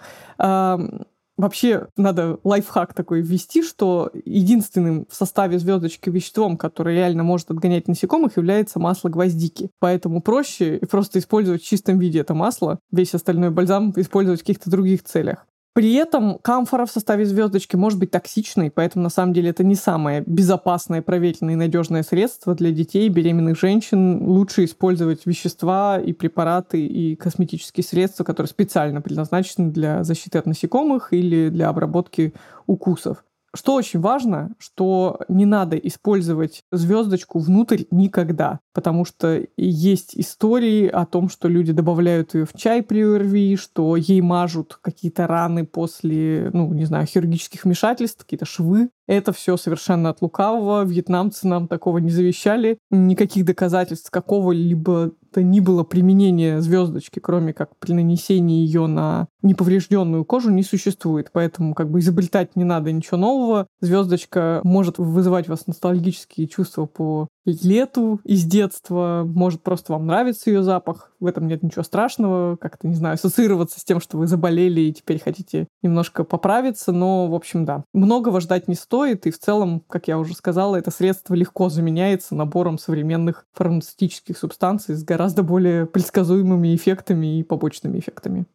[1.35, 7.87] Вообще, надо лайфхак такой ввести, что единственным в составе звездочки веществом, которое реально может отгонять
[7.87, 9.71] насекомых, является масло гвоздики.
[9.79, 14.69] Поэтому проще просто использовать в чистом виде это масло, весь остальной бальзам использовать в каких-то
[14.69, 15.47] других целях.
[15.73, 19.73] При этом камфора в составе звездочки может быть токсичной, поэтому на самом деле это не
[19.73, 24.23] самое безопасное, проверенное и надежное средство для детей, беременных женщин.
[24.23, 31.11] Лучше использовать вещества и препараты и косметические средства, которые специально предназначены для защиты от насекомых
[31.11, 32.35] или для обработки
[32.67, 33.23] укусов.
[33.55, 41.05] Что очень важно, что не надо использовать звездочку внутрь никогда, потому что есть истории о
[41.05, 46.49] том, что люди добавляют ее в чай при ОРВИ, что ей мажут какие-то раны после,
[46.51, 48.89] ну, не знаю, хирургических вмешательств, какие-то швы.
[49.07, 50.83] Это все совершенно от лукавого.
[50.83, 52.77] Вьетнамцы нам такого не завещали.
[52.89, 60.25] Никаких доказательств какого-либо то ни было применения звездочки, кроме как при нанесении ее на неповрежденную
[60.25, 61.31] кожу, не существует.
[61.33, 63.67] Поэтому как бы изобретать не надо ничего нового.
[63.81, 69.23] Звездочка может вызывать у вас ностальгические чувства по лету из детства.
[69.25, 71.11] Может, просто вам нравится ее запах.
[71.19, 72.55] В этом нет ничего страшного.
[72.55, 76.91] Как-то, не знаю, ассоциироваться с тем, что вы заболели и теперь хотите немножко поправиться.
[76.91, 77.83] Но, в общем, да.
[77.93, 79.25] Многого ждать не стоит.
[79.27, 84.95] И в целом, как я уже сказала, это средство легко заменяется набором современных фармацевтических субстанций
[84.95, 88.45] с гораздо более предсказуемыми эффектами и побочными эффектами.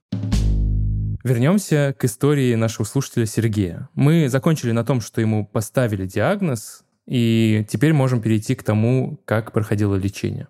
[1.24, 3.88] Вернемся к истории нашего слушателя Сергея.
[3.94, 9.52] Мы закончили на том, что ему поставили диагноз, и теперь можем перейти к тому, как
[9.52, 10.48] проходило лечение.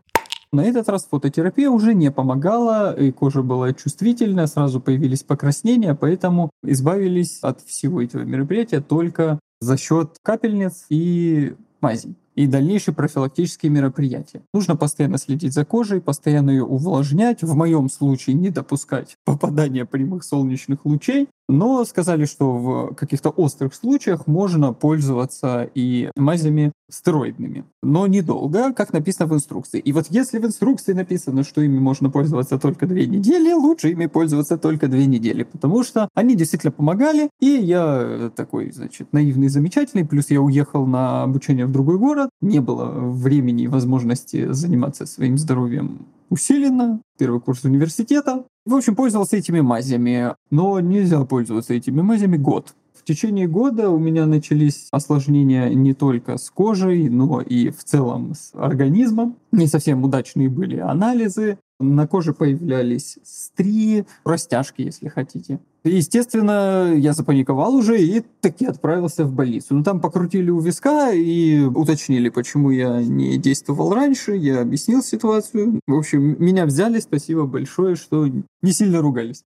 [0.50, 6.50] На этот раз фототерапия уже не помогала, и кожа была чувствительная, сразу появились покраснения, поэтому
[6.64, 14.42] избавились от всего этого мероприятия только за счет капельниц и мазей и дальнейшие профилактические мероприятия.
[14.54, 20.22] Нужно постоянно следить за кожей, постоянно ее увлажнять, в моем случае не допускать попадания прямых
[20.22, 28.06] солнечных лучей, но сказали, что в каких-то острых случаях можно пользоваться и мазями стероидными, но
[28.06, 29.78] недолго, как написано в инструкции.
[29.78, 34.06] И вот если в инструкции написано, что ими можно пользоваться только две недели, лучше ими
[34.06, 40.04] пользоваться только две недели, потому что они действительно помогали, и я такой, значит, наивный, замечательный,
[40.04, 45.38] плюс я уехал на обучение в другой город, не было времени и возможности заниматься своим
[45.38, 48.44] здоровьем усиленно, первый курс университета.
[48.66, 52.74] В общем, пользовался этими мазями, но нельзя пользоваться этими мазями год.
[52.98, 58.34] В течение года у меня начались осложнения не только с кожей, но и в целом
[58.34, 59.36] с организмом.
[59.52, 61.58] Не совсем удачные были анализы.
[61.80, 65.60] На коже появлялись стрии, растяжки, если хотите.
[65.84, 69.68] Естественно, я запаниковал уже и таки отправился в больницу.
[69.70, 74.34] Но ну, там покрутили у виска и уточнили, почему я не действовал раньше.
[74.34, 75.80] Я объяснил ситуацию.
[75.86, 76.98] В общем, меня взяли.
[76.98, 79.44] Спасибо большое, что не сильно ругались.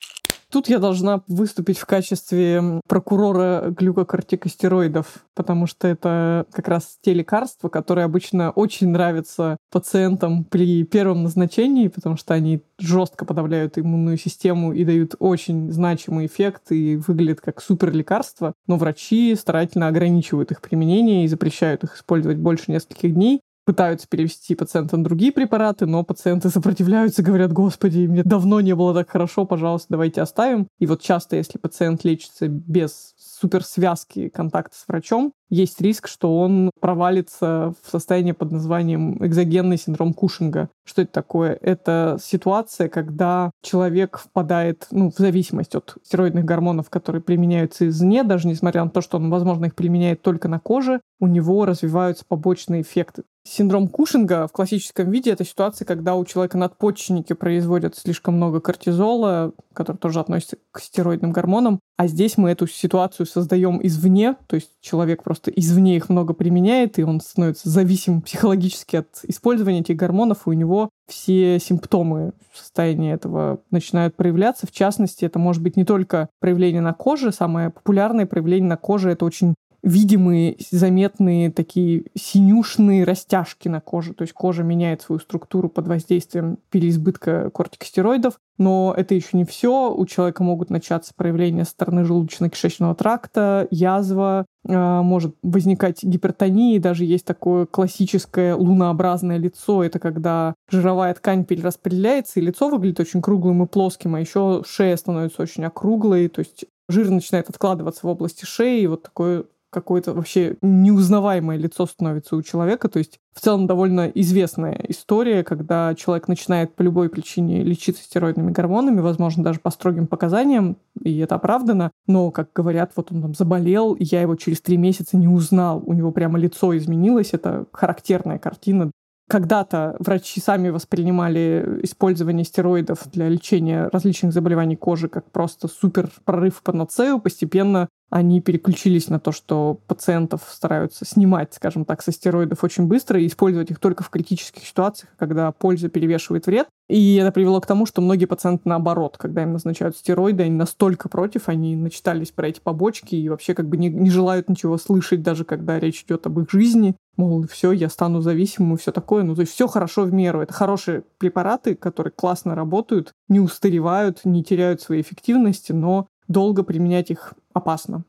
[0.50, 7.68] Тут я должна выступить в качестве прокурора глюкокортикостероидов, потому что это как раз те лекарства,
[7.68, 14.72] которые обычно очень нравятся пациентам при первом назначении, потому что они жестко подавляют иммунную систему
[14.72, 20.62] и дают очень значимый эффект и выглядят как супер лекарства, но врачи старательно ограничивают их
[20.62, 26.02] применение и запрещают их использовать больше нескольких дней, пытаются перевести пациента на другие препараты, но
[26.02, 30.68] пациенты сопротивляются, говорят, господи, мне давно не было так хорошо, пожалуйста, давайте оставим.
[30.78, 36.70] И вот часто, если пациент лечится без суперсвязки контакта с врачом, есть риск, что он
[36.81, 40.70] провалится в состояние под названием экзогенный синдром Кушинга.
[40.85, 41.59] Что это такое?
[41.61, 48.48] Это ситуация, когда человек впадает ну, в зависимость от стероидных гормонов, которые применяются извне, даже
[48.48, 52.83] несмотря на то, что он, возможно, их применяет только на коже, у него развиваются побочные
[52.83, 53.24] эффекты.
[53.48, 59.52] Синдром Кушинга в классическом виде— это ситуация, когда у человека надпочечники производят слишком много кортизола,
[59.72, 64.70] который тоже относится к стероидным гормонам, а здесь мы эту ситуацию создаем извне, то есть
[64.80, 70.46] человек просто извне их много применяет, и он становится зависим психологически от использования этих гормонов,
[70.46, 74.66] и у него все симптомы состояния этого начинают проявляться.
[74.66, 79.11] В частности, это может быть не только проявление на коже, самое популярное проявление на коже—
[79.12, 84.12] это очень видимые, заметные такие синюшные растяжки на коже.
[84.14, 88.34] То есть кожа меняет свою структуру под воздействием переизбытка кортикостероидов.
[88.58, 89.94] Но это еще не все.
[89.94, 96.80] У человека могут начаться проявления стороны желудочно-кишечного тракта, язва, э, может возникать гипертония.
[96.80, 99.85] Даже есть такое классическое лунообразное лицо.
[99.85, 104.96] Это когда жировая ткань перераспределяется, и лицо выглядит очень круглым и плоским, а еще шея
[104.96, 106.29] становится очень округлой.
[106.29, 111.87] То есть жир начинает откладываться в области шеи, и вот такое какое-то вообще неузнаваемое лицо
[111.87, 112.88] становится у человека.
[112.88, 118.50] То есть в целом довольно известная история, когда человек начинает по любой причине лечиться стероидными
[118.50, 121.90] гормонами, возможно, даже по строгим показаниям, и это оправдано.
[122.06, 125.83] Но, как говорят, вот он там заболел, и я его через три месяца не узнал.
[125.85, 127.31] У него прямо лицо изменилось.
[127.33, 128.90] Это характерная картина
[129.29, 136.62] когда-то врачи сами воспринимали использование стероидов для лечения различных заболеваний кожи как просто супер прорыв
[136.62, 137.21] панацею.
[137.21, 143.21] Постепенно они переключились на то, что пациентов стараются снимать, скажем так, со стероидов очень быстро
[143.21, 146.69] и использовать их только в критических ситуациях, когда польза перевешивает вред.
[146.88, 151.11] И это привело к тому, что многие пациенты наоборот, когда им назначают стероиды, они настолько
[151.11, 155.23] против, они начитались про эти побочки и вообще как бы не, не желают ничего слышать,
[155.23, 156.96] даже когда речь идет об их жизни.
[157.19, 159.23] Мол, все, я стану зависимым и все такое.
[159.23, 160.40] Ну, то есть все хорошо в меру.
[160.40, 167.10] Это хорошие препараты, которые классно работают, не устаревают, не теряют своей эффективности, но долго применять
[167.10, 168.04] их опасно.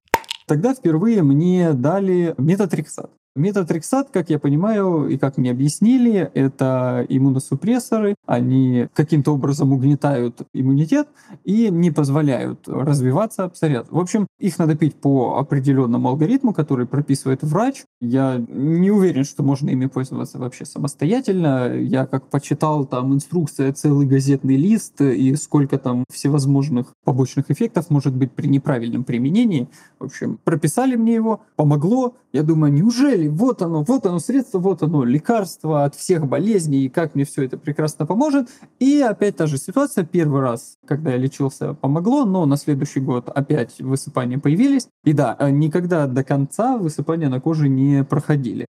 [0.45, 3.11] Тогда впервые мне дали метатрексат.
[3.35, 8.15] Метатрексат, как я понимаю, и как мне объяснили, это иммуносупрессоры.
[8.25, 11.07] Они каким-то образом угнетают иммунитет
[11.43, 13.87] и не позволяют развиваться псориазу.
[13.91, 17.83] В общем, их надо пить по определенному алгоритму, который прописывает врач.
[18.01, 21.73] Я не уверен, что можно ими пользоваться вообще самостоятельно.
[21.75, 28.15] Я как почитал, там инструкция, целый газетный лист и сколько там всевозможных побочных эффектов может
[28.15, 29.69] быть при неправильном применении.
[29.99, 32.15] В общем, прописали мне его, помогло.
[32.33, 36.89] Я думаю, неужели вот оно, вот оно средство, вот оно лекарство от всех болезней, и
[36.89, 38.49] как мне все это прекрасно поможет.
[38.79, 40.05] И опять та же ситуация.
[40.05, 44.87] Первый раз, когда я лечился, помогло, но на следующий год опять высыпания появились.
[45.03, 48.65] И да, э, никогда до конца высыпания на коже не проходили.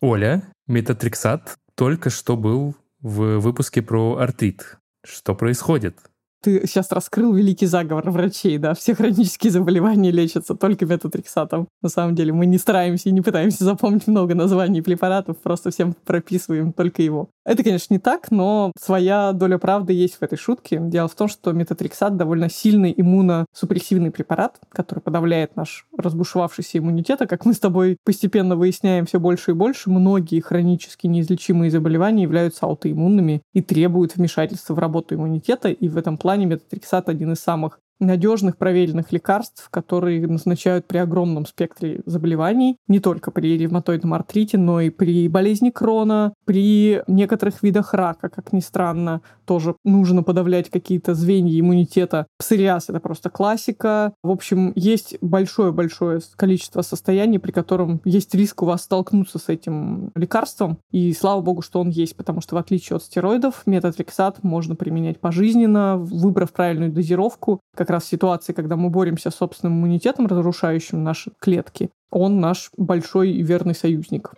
[0.00, 4.78] Оля, метатрексат только что был в выпуске про артрит.
[5.04, 5.96] Что происходит?
[6.42, 11.68] Ты сейчас раскрыл великий заговор врачей, да, все хронические заболевания лечатся только метатрексатом.
[11.82, 15.94] На самом деле мы не стараемся и не пытаемся запомнить много названий препаратов, просто всем
[16.04, 17.30] прописываем только его.
[17.44, 20.78] Это, конечно, не так, но своя доля правды есть в этой шутке.
[20.80, 27.20] Дело в том, что метатрексат довольно сильный иммуносупрессивный препарат, который подавляет наш разбушевавшийся иммунитет.
[27.20, 32.22] А как мы с тобой постепенно выясняем все больше и больше, многие хронически неизлечимые заболевания
[32.22, 35.70] являются аутоиммунными и требуют вмешательства в работу иммунитета.
[35.70, 41.46] И в этом плане метатрексат один из самых надежных проверенных лекарств, которые назначают при огромном
[41.46, 47.94] спектре заболеваний, не только при ревматоидном артрите, но и при болезни Крона, при некоторых видах
[47.94, 52.26] рака, как ни странно, тоже нужно подавлять какие-то звенья иммунитета.
[52.38, 54.12] Псориаз— это просто классика.
[54.22, 60.10] В общем, есть большое-большое количество состояний, при котором есть риск у вас столкнуться с этим
[60.14, 64.74] лекарством, и слава богу, что он есть, потому что в отличие от стероидов, метатрексат можно
[64.74, 71.02] применять пожизненно, выбрав правильную дозировку, как раз ситуации, когда мы боремся с собственным иммунитетом, разрушающим
[71.02, 74.34] наши клетки, он наш большой и верный союзник.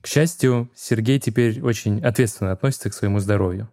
[0.00, 3.68] К счастью, Сергей теперь очень ответственно относится к своему здоровью.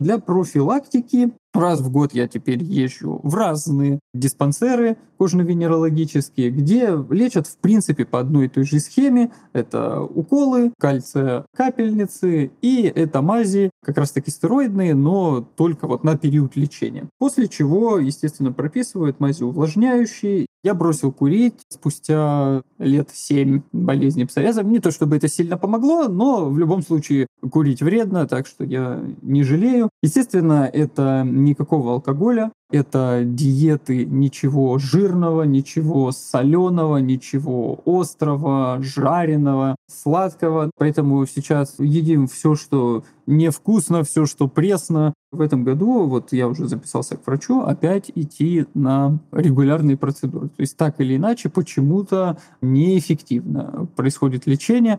[0.00, 7.58] Для профилактики раз в год я теперь езжу в разные диспансеры кожно-венерологические, где лечат в
[7.58, 9.30] принципе по одной и той же схеме.
[9.52, 16.16] Это уколы, кальция капельницы и это мази, как раз таки стероидные, но только вот на
[16.16, 17.08] период лечения.
[17.18, 20.46] После чего, естественно, прописывают мази увлажняющие.
[20.62, 24.62] Я бросил курить спустя лет 7 болезни псориаза.
[24.62, 29.02] Не то чтобы это сильно помогло, но в любом случае курить вредно, так что я
[29.22, 29.88] не жалею.
[30.02, 40.70] Естественно, это никакого алкоголя, это диеты ничего жирного, ничего соленого, ничего острого, жареного, сладкого.
[40.76, 45.14] Поэтому сейчас едим все, что невкусно, все, что пресно.
[45.32, 50.48] В этом году, вот я уже записался к врачу, опять идти на регулярные процедуры.
[50.48, 54.98] То есть так или иначе почему-то неэффективно происходит лечение.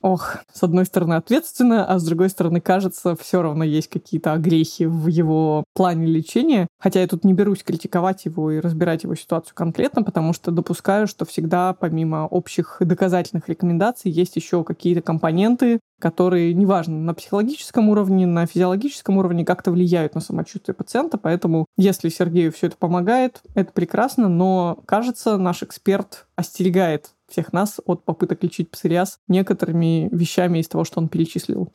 [0.00, 4.84] Ох, с одной стороны ответственно, а с другой стороны, кажется, все равно есть какие-то огрехи
[4.84, 6.68] в его плане лечения.
[6.78, 11.08] Хотя я тут не берусь критиковать его и разбирать его ситуацию конкретно, потому что допускаю,
[11.08, 18.24] что всегда помимо общих доказательных рекомендаций есть еще какие-то компоненты, которые, неважно, на психологическом уровне,
[18.24, 21.18] на физиологическом уровне как-то влияют на самочувствие пациента.
[21.18, 27.80] Поэтому, если Сергею все это помогает, это прекрасно, но, кажется, наш эксперт остерегает всех нас
[27.84, 31.72] от попыток лечить псориаз некоторыми вещами из того, что он перечислил.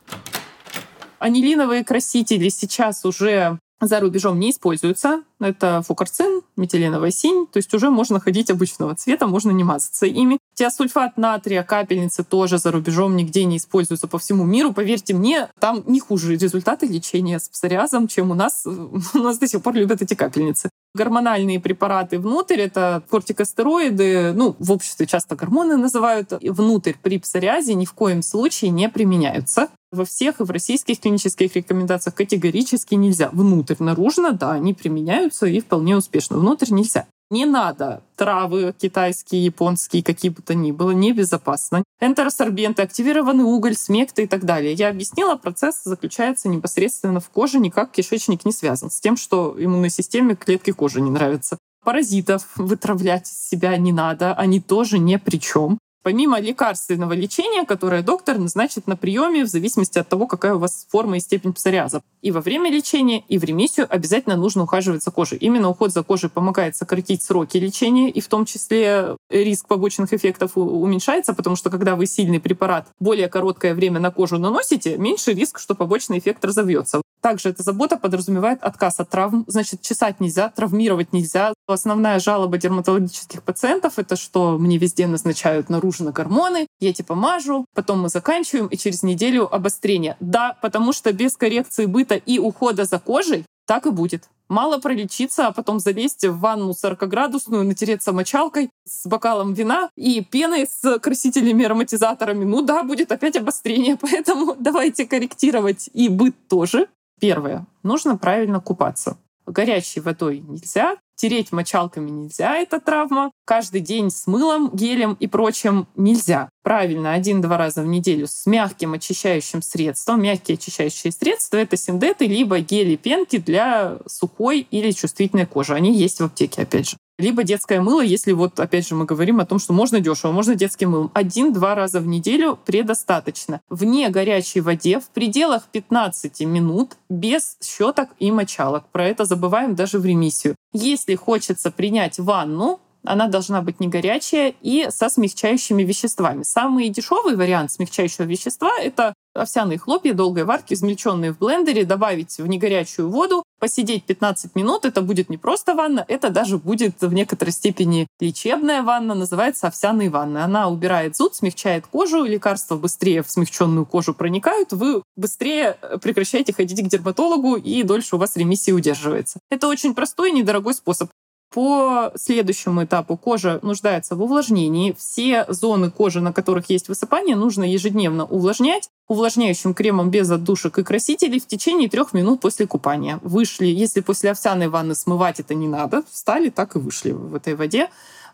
[1.19, 7.89] Анилиновые красители сейчас уже за рубежом не используются это фукарцин, метиленовая синь, то есть уже
[7.89, 10.39] можно ходить обычного цвета, можно не мазаться ими.
[10.55, 14.73] Тиосульфат натрия, капельницы тоже за рубежом нигде не используются по всему миру.
[14.73, 18.65] Поверьте мне, там не хуже результаты лечения с псориазом, чем у нас.
[19.13, 20.69] У нас до сих пор любят эти капельницы.
[20.95, 27.85] Гормональные препараты внутрь— это кортикостероиды, ну, в обществе часто гормоны называют, внутрь при псориазе ни
[27.85, 29.69] в коем случае не применяются.
[29.91, 33.29] Во всех и в российских клинических рекомендациях категорически нельзя.
[33.31, 36.37] Внутрь, наружно, да, они применяются и вполне успешно.
[36.37, 37.07] Внутрь нельзя.
[37.29, 41.83] Не надо травы китайские, японские, какие бы то ни было, небезопасно.
[41.99, 44.73] Энтеросорбенты, активированный уголь, смекты и так далее.
[44.73, 49.89] Я объяснила, процесс заключается непосредственно в коже, никак кишечник не связан с тем, что иммунной
[49.89, 51.57] системе клетки кожи не нравятся.
[51.83, 58.03] Паразитов вытравлять из себя не надо, они тоже не при чем помимо лекарственного лечения, которое
[58.03, 62.01] доктор назначит на приеме в зависимости от того, какая у вас форма и степень псориаза.
[62.21, 65.37] И во время лечения, и в ремиссию обязательно нужно ухаживать за кожей.
[65.37, 70.51] Именно уход за кожей помогает сократить сроки лечения, и в том числе риск побочных эффектов
[70.55, 75.59] уменьшается, потому что когда вы сильный препарат более короткое время на кожу наносите, меньше риск,
[75.59, 77.01] что побочный эффект разовьется.
[77.23, 79.45] Также эта забота подразумевает отказ от травм.
[79.47, 81.53] Значит, чесать нельзя, травмировать нельзя.
[81.67, 88.01] Основная жалоба дерматологических пациентов— это что мне везде назначают наружно гормоны, я типа мажу, потом
[88.01, 90.17] мы заканчиваем, и через неделю обострение.
[90.19, 94.25] Да, потому что без коррекции быта и ухода за кожей так и будет.
[94.49, 100.67] Мало пролечиться, а потом залезть в ванну 40-градусную, натереться мочалкой с бокалом вина и пеной
[100.69, 102.43] с красителями, ароматизаторами.
[102.43, 106.89] Ну да, будет опять обострение, поэтому давайте корректировать и быт тоже.
[107.23, 107.65] Первое.
[107.83, 109.17] Нужно правильно купаться.
[109.45, 113.31] Горячей водой нельзя, тереть мочалками нельзя, это травма.
[113.45, 116.49] Каждый день с мылом, гелем и прочим нельзя.
[116.63, 120.21] Правильно, один-два раза в неделю с мягким очищающим средством.
[120.21, 125.73] Мягкие очищающие средства— это синдеты, либо гели, пенки для сухой или чувствительной кожи.
[125.73, 126.97] Они есть в аптеке, опять же.
[127.23, 130.55] Либо детское мыло, если вот, опять же, мы говорим о том, что можно дешево, можно
[130.55, 131.11] детским мылом.
[131.13, 133.61] Один-два раза в неделю предостаточно.
[133.69, 138.83] В не горячей воде в пределах 15 минут без щеток и мочалок.
[138.91, 140.57] Про это забываем даже в ремиссию.
[140.73, 146.43] Если хочется принять ванну, она должна быть не горячая и со смягчающими веществами.
[146.43, 152.47] Самый дешевый вариант смягчающего вещества— это овсяные хлопья долгой варки, измельченные в блендере, добавить в
[152.47, 154.85] негорячую воду, посидеть 15 минут.
[154.85, 160.09] Это будет не просто ванна, это даже будет в некоторой степени лечебная ванна, называется овсяной
[160.09, 160.43] ванной.
[160.43, 166.81] Она убирает зуд, смягчает кожу, лекарства быстрее в смягченную кожу проникают, вы быстрее прекращаете ходить
[166.81, 169.39] к дерматологу и дольше у вас ремиссия удерживается.
[169.49, 171.09] Это очень простой и недорогой способ.
[171.53, 174.95] По следующему этапу кожа нуждается в увлажнении.
[174.97, 180.83] Все зоны кожи, на которых есть высыпание, нужно ежедневно увлажнять увлажняющим кремом без отдушек и
[180.83, 183.19] красителей в течение трех минут после купания.
[183.21, 187.53] Вышли, если после овсяной ванны смывать это не надо, встали, так и вышли в этой
[187.53, 187.89] воде.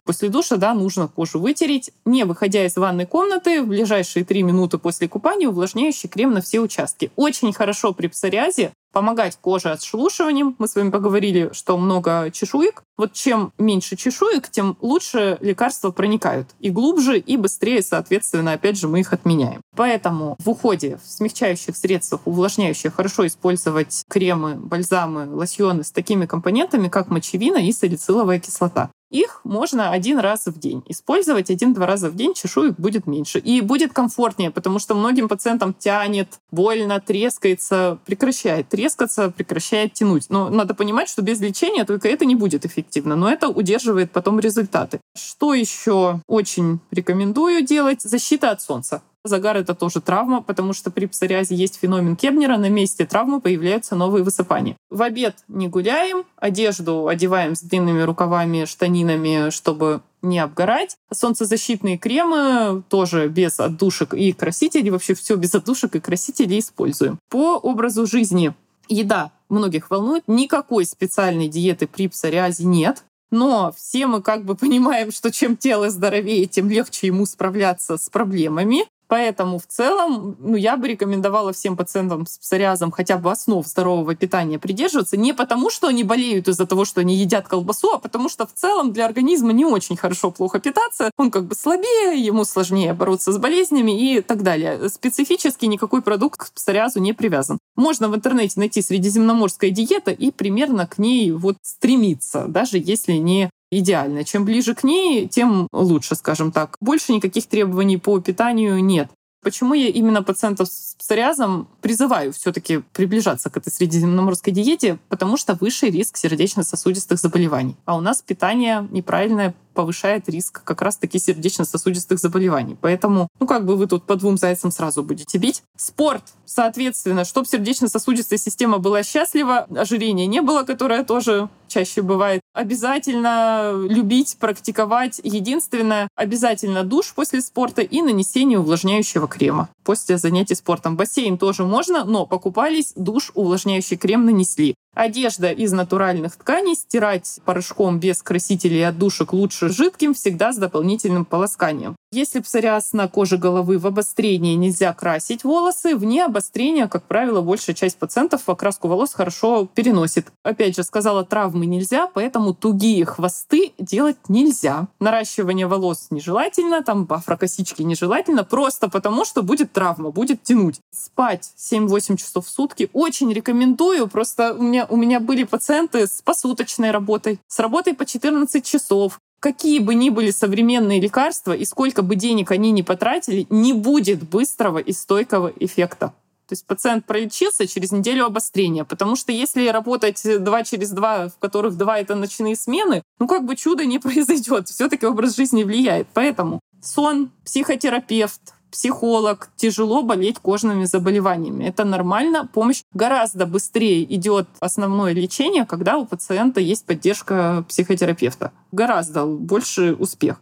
[0.06, 4.78] После душа, да, нужно кожу вытереть, не выходя из ванной комнаты, в ближайшие три минуты
[4.78, 7.12] после купания увлажняющий крем на все участки.
[7.16, 10.56] Очень хорошо при псориазе помогать коже отшелушиванием.
[10.60, 12.84] Мы с вами поговорили, что много чешуек.
[12.98, 16.50] Вот чем меньше чешуек, тем лучше лекарства проникают.
[16.60, 19.62] И глубже, и быстрее, соответственно, опять же, мы их отменяем.
[19.76, 26.90] Поэтому в уходе в смягчающих средствах, увлажняющих, хорошо использовать кремы, бальзамы, лосьоны с такими компонентами,
[26.90, 28.90] как мочевина и салициловая кислота.
[29.10, 33.40] Их можно один раз в день использовать, один-два раза в день чешуек будет меньше.
[33.40, 40.30] И будет комфортнее, потому что многим пациентам тянет, больно, трескается, прекращает трескаться, прекращает тянуть.
[40.30, 44.40] Но надо понимать, что без лечения только это не будет эффективно, но это удерживает потом
[44.40, 45.00] результаты.
[45.16, 48.02] Что еще очень рекомендую делать?
[48.02, 49.02] Защита от солнца.
[49.30, 53.96] Загар— это тоже травма, потому что при псориазе есть феномен Кебнера, на месте травмы появляются
[53.96, 54.76] новые высыпания.
[54.90, 60.98] В обед не гуляем, одежду одеваем с длинными рукавами, штанинами, чтобы не обгорать.
[61.14, 67.20] Солнцезащитные кремы тоже без отдушек и красителей, вообще все без отдушек и красителей используем.
[67.30, 68.54] По образу жизни
[68.90, 70.24] еда многих волнует.
[70.28, 73.04] Никакой специальной диеты при псориазе нет.
[73.32, 78.10] Но все мы как бы понимаем, что чем тело здоровее, тем легче ему справляться с
[78.10, 78.86] проблемами.
[79.10, 84.14] Поэтому в целом ну, я бы рекомендовала всем пациентам с псориазом хотя бы основ здорового
[84.14, 85.18] питания придерживаться.
[85.18, 88.54] Не потому, что они болеют из-за того, что они едят колбасу, а потому что в
[88.54, 91.10] целом для организма не очень хорошо плохо питаться.
[91.18, 94.88] Он как бы слабее, ему сложнее бороться с болезнями и так далее.
[94.90, 97.58] Специфически никакой продукт к псориазу не привязан.
[97.76, 103.50] Можно в интернете найти средиземноморская диета и примерно к ней вот стремиться, даже если не
[103.72, 104.24] идеально.
[104.24, 106.76] Чем ближе к ней, тем лучше, скажем так.
[106.80, 109.10] Больше никаких требований по питанию нет.
[109.42, 115.00] Почему я именно пациентов с псориазом призываю все-таки приближаться к этой средиземноморской диете?
[115.08, 117.78] Потому что выше риск сердечно-сосудистых заболеваний.
[117.86, 122.76] А у нас питание неправильное повышает риск как раз-таки сердечно-сосудистых заболеваний.
[122.82, 125.64] Поэтому, ну как бы вы тут по двум зайцам сразу будете бить.
[125.78, 132.42] Спорт, соответственно, чтобы сердечно-сосудистая система была счастлива, ожирения не было, которое тоже чаще бывает.
[132.60, 135.22] Обязательно любить, практиковать.
[135.24, 140.98] Единственное, обязательно душ после спорта и нанесение увлажняющего крема после занятий спортом.
[140.98, 144.76] Бассейн тоже можно, но покупались, душ, увлажняющий крем нанесли.
[144.94, 151.26] Одежда из натуральных тканей стирать порошком без красителей и отдушек лучше жидким, всегда с дополнительным
[151.26, 151.96] полосканием.
[152.12, 157.76] Если псориаз на коже головы в обострении нельзя красить волосы, вне обострения, как правило, большая
[157.76, 160.32] часть пациентов окраску волос хорошо переносит.
[160.44, 164.88] Опять же, сказала, травмы нельзя, поэтому тугие хвосты делать нельзя.
[165.00, 170.80] Наращивание волос нежелательно, там афрокосички нежелательно, просто потому, что будет травма, будет тянуть.
[170.92, 176.22] Спать 7-8 часов в сутки очень рекомендую, просто у меня, у меня были пациенты с
[176.22, 182.02] посуточной работой, с работой по 14 часов, какие бы ни были современные лекарства и сколько
[182.02, 186.14] бы денег они ни потратили, не будет быстрого и стойкого эффекта.
[186.50, 191.38] То есть пациент пролечился через неделю обострения, потому что если работать два через два, в
[191.38, 194.68] которых два это ночные смены, ну как бы чудо не произойдет.
[194.68, 196.08] Все-таки образ жизни влияет.
[196.14, 198.42] Поэтому сон, психотерапевт,
[198.72, 201.66] психолог, тяжело болеть кожными заболеваниями.
[201.66, 202.50] Это нормально.
[202.54, 208.52] Помощь гораздо быстрее идет основное лечение, когда у пациента есть поддержка психотерапевта.
[208.72, 210.42] Гораздо больше успех.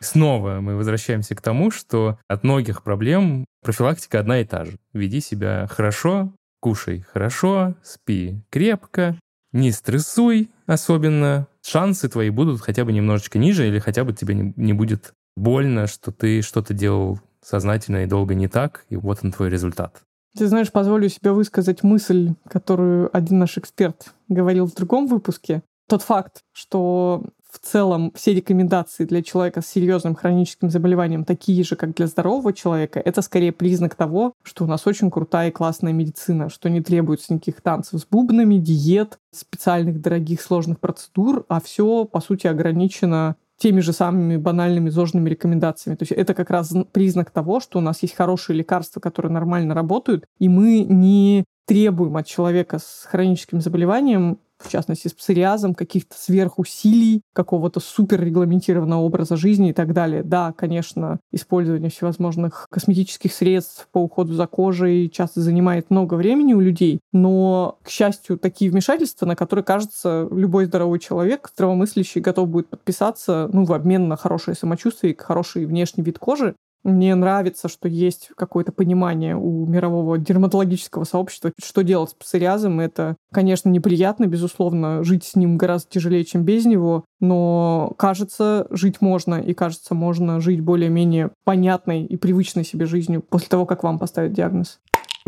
[0.00, 4.78] Снова мы возвращаемся к тому, что от многих проблем профилактика одна и та же.
[4.92, 9.16] Веди себя хорошо, кушай хорошо, спи крепко,
[9.52, 11.46] не стрессуй особенно.
[11.66, 16.12] Шансы твои будут хотя бы немножечко ниже или хотя бы тебе не будет больно, что
[16.12, 20.02] ты что-то делал сознательно и долго не так, и вот он твой результат.
[20.36, 25.62] Ты знаешь, позволю себе высказать мысль, которую один наш эксперт говорил в другом выпуске.
[25.88, 31.76] Тот факт, что в целом все рекомендации для человека с серьезным хроническим заболеванием такие же,
[31.76, 35.94] как для здорового человека, это скорее признак того, что у нас очень крутая и классная
[35.94, 42.04] медицина, что не требуется никаких танцев с бубнами, диет, специальных дорогих сложных процедур, а все,
[42.04, 45.96] по сути, ограничено теми же самыми банальными зожными рекомендациями.
[45.96, 49.74] То есть это как раз признак того, что у нас есть хорошие лекарства, которые нормально
[49.74, 56.16] работают, и мы не требуем от человека с хроническим заболеванием в частности, с псориазом, каких-то
[56.16, 60.22] сверхусилий, какого-то суперрегламентированного образа жизни и так далее.
[60.22, 66.60] Да, конечно, использование всевозможных косметических средств по уходу за кожей часто занимает много времени у
[66.60, 72.68] людей, но, к счастью, такие вмешательства, на которые, кажется, любой здоровый человек, здравомыслящий, готов будет
[72.68, 76.54] подписаться ну, в обмен на хорошее самочувствие и хороший внешний вид кожи,
[76.84, 82.80] мне нравится, что есть какое-то понимание у мирового дерматологического сообщества, что делать с псориазом.
[82.80, 89.00] Это, конечно, неприятно, безусловно, жить с ним гораздо тяжелее, чем без него, но кажется, жить
[89.00, 93.98] можно, и кажется, можно жить более-менее понятной и привычной себе жизнью после того, как вам
[93.98, 94.78] поставят диагноз.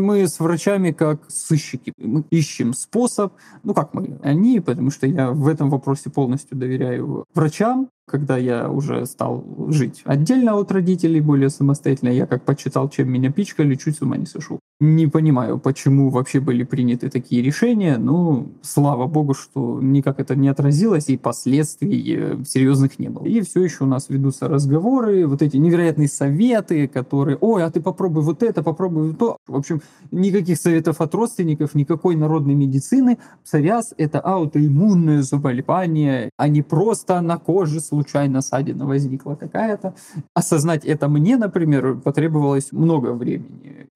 [0.01, 1.93] Мы с врачами как сыщики.
[1.97, 3.33] Мы ищем способ,
[3.63, 8.69] ну как мы, они, потому что я в этом вопросе полностью доверяю врачам, когда я
[8.69, 13.97] уже стал жить отдельно от родителей, более самостоятельно, я как почитал, чем меня пичкали, чуть
[13.97, 14.59] с ума не сошел.
[14.79, 20.47] Не понимаю, почему вообще были приняты такие решения, но слава богу, что никак это не
[20.47, 23.25] отразилось и последствий э, серьезных не было.
[23.25, 27.79] И все еще у нас ведутся разговоры, вот эти невероятные советы, которые, ой, а ты
[27.79, 29.37] попробуй вот это, попробуй вот то.
[29.47, 33.19] В общем, никаких советов от родственников, никакой народной медицины.
[33.43, 39.93] Псориаз– это аутоиммунное заболевание, а не просто на коже случайно ссадина возникла какая-то.
[40.33, 43.87] Осознать это мне, например, потребовалось много времени.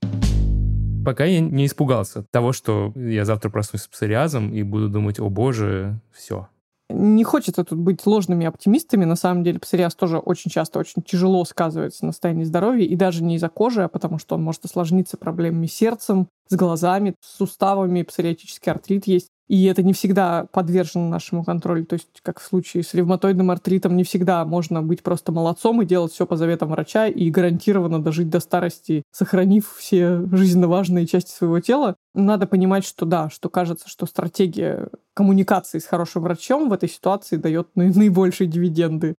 [1.05, 5.29] Пока я не испугался того, что я завтра проснусь с псориазом и буду думать, о
[5.29, 6.47] боже, все,
[6.89, 9.05] не хочется тут быть ложными оптимистами.
[9.05, 13.23] На самом деле псориаз тоже очень часто очень тяжело сказывается на состоянии здоровья, и даже
[13.23, 17.37] не из-за кожи, а потому что он может осложниться проблемами с сердцем, с глазами, с
[17.37, 19.29] суставами, псориатический артрит есть.
[19.47, 21.85] И это не всегда подвержено нашему контролю.
[21.85, 25.85] То есть, как в случае с ревматоидным артритом, не всегда можно быть просто молодцом и
[25.85, 31.29] делать все по заветам врача и гарантированно дожить до старости, сохранив все жизненно важные части
[31.29, 31.95] своего тела.
[32.15, 37.35] Надо понимать, что да, что кажется, что стратегия коммуникации с хорошим врачом в этой ситуации
[37.35, 39.13] дает наибольшие дивиденды.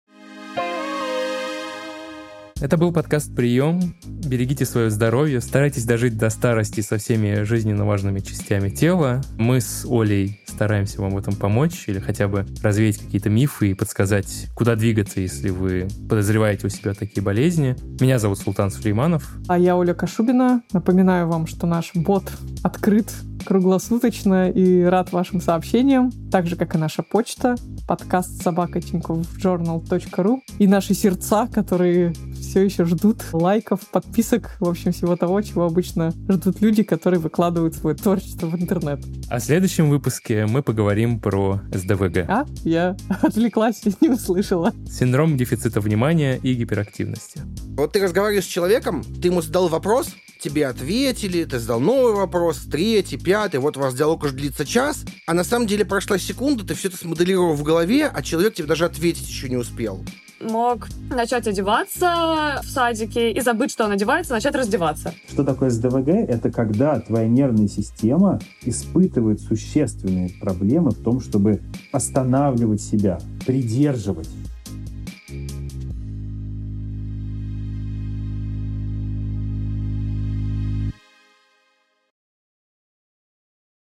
[2.59, 3.95] Это был подкаст «Прием».
[4.07, 9.21] Берегите свое здоровье, старайтесь дожить до старости со всеми жизненно важными частями тела.
[9.37, 13.75] Мы с Олей постараемся вам в этом помочь или хотя бы развеять какие-то мифы и
[13.75, 17.77] подсказать, куда двигаться, если вы подозреваете у себя такие болезни.
[18.01, 19.37] Меня зовут Султан Сулейманов.
[19.49, 20.63] А я Оля Кашубина.
[20.73, 22.25] Напоминаю вам, что наш бот
[22.63, 23.13] открыт
[23.47, 27.55] круглосуточно и рад вашим сообщениям, так же, как и наша почта,
[27.87, 35.17] подкаст собака journal.ru и наши сердца, которые все еще ждут лайков, подписок, в общем, всего
[35.17, 39.05] того, чего обычно ждут люди, которые выкладывают свое творчество в интернет.
[39.31, 42.19] А в следующем выпуске мы поговорим про СДВГ.
[42.29, 42.47] А?
[42.65, 44.73] Я отвлеклась и не услышала.
[44.91, 47.43] Синдром дефицита внимания и гиперактивности.
[47.77, 50.09] Вот ты разговариваешь с человеком, ты ему задал вопрос,
[50.41, 55.05] тебе ответили, ты задал новый вопрос, третий, пятый, вот у вас диалог уже длится час,
[55.27, 58.69] а на самом деле прошла секунда, ты все это смоделировал в голове, а человек тебе
[58.69, 60.05] даже ответить еще не успел
[60.41, 65.15] мог начать одеваться в садике и забыть, что он одевается, начать раздеваться.
[65.29, 66.09] Что такое СДВГ?
[66.09, 71.61] Это когда твоя нервная система испытывает существенные проблемы в том, чтобы
[71.93, 74.29] останавливать себя, придерживать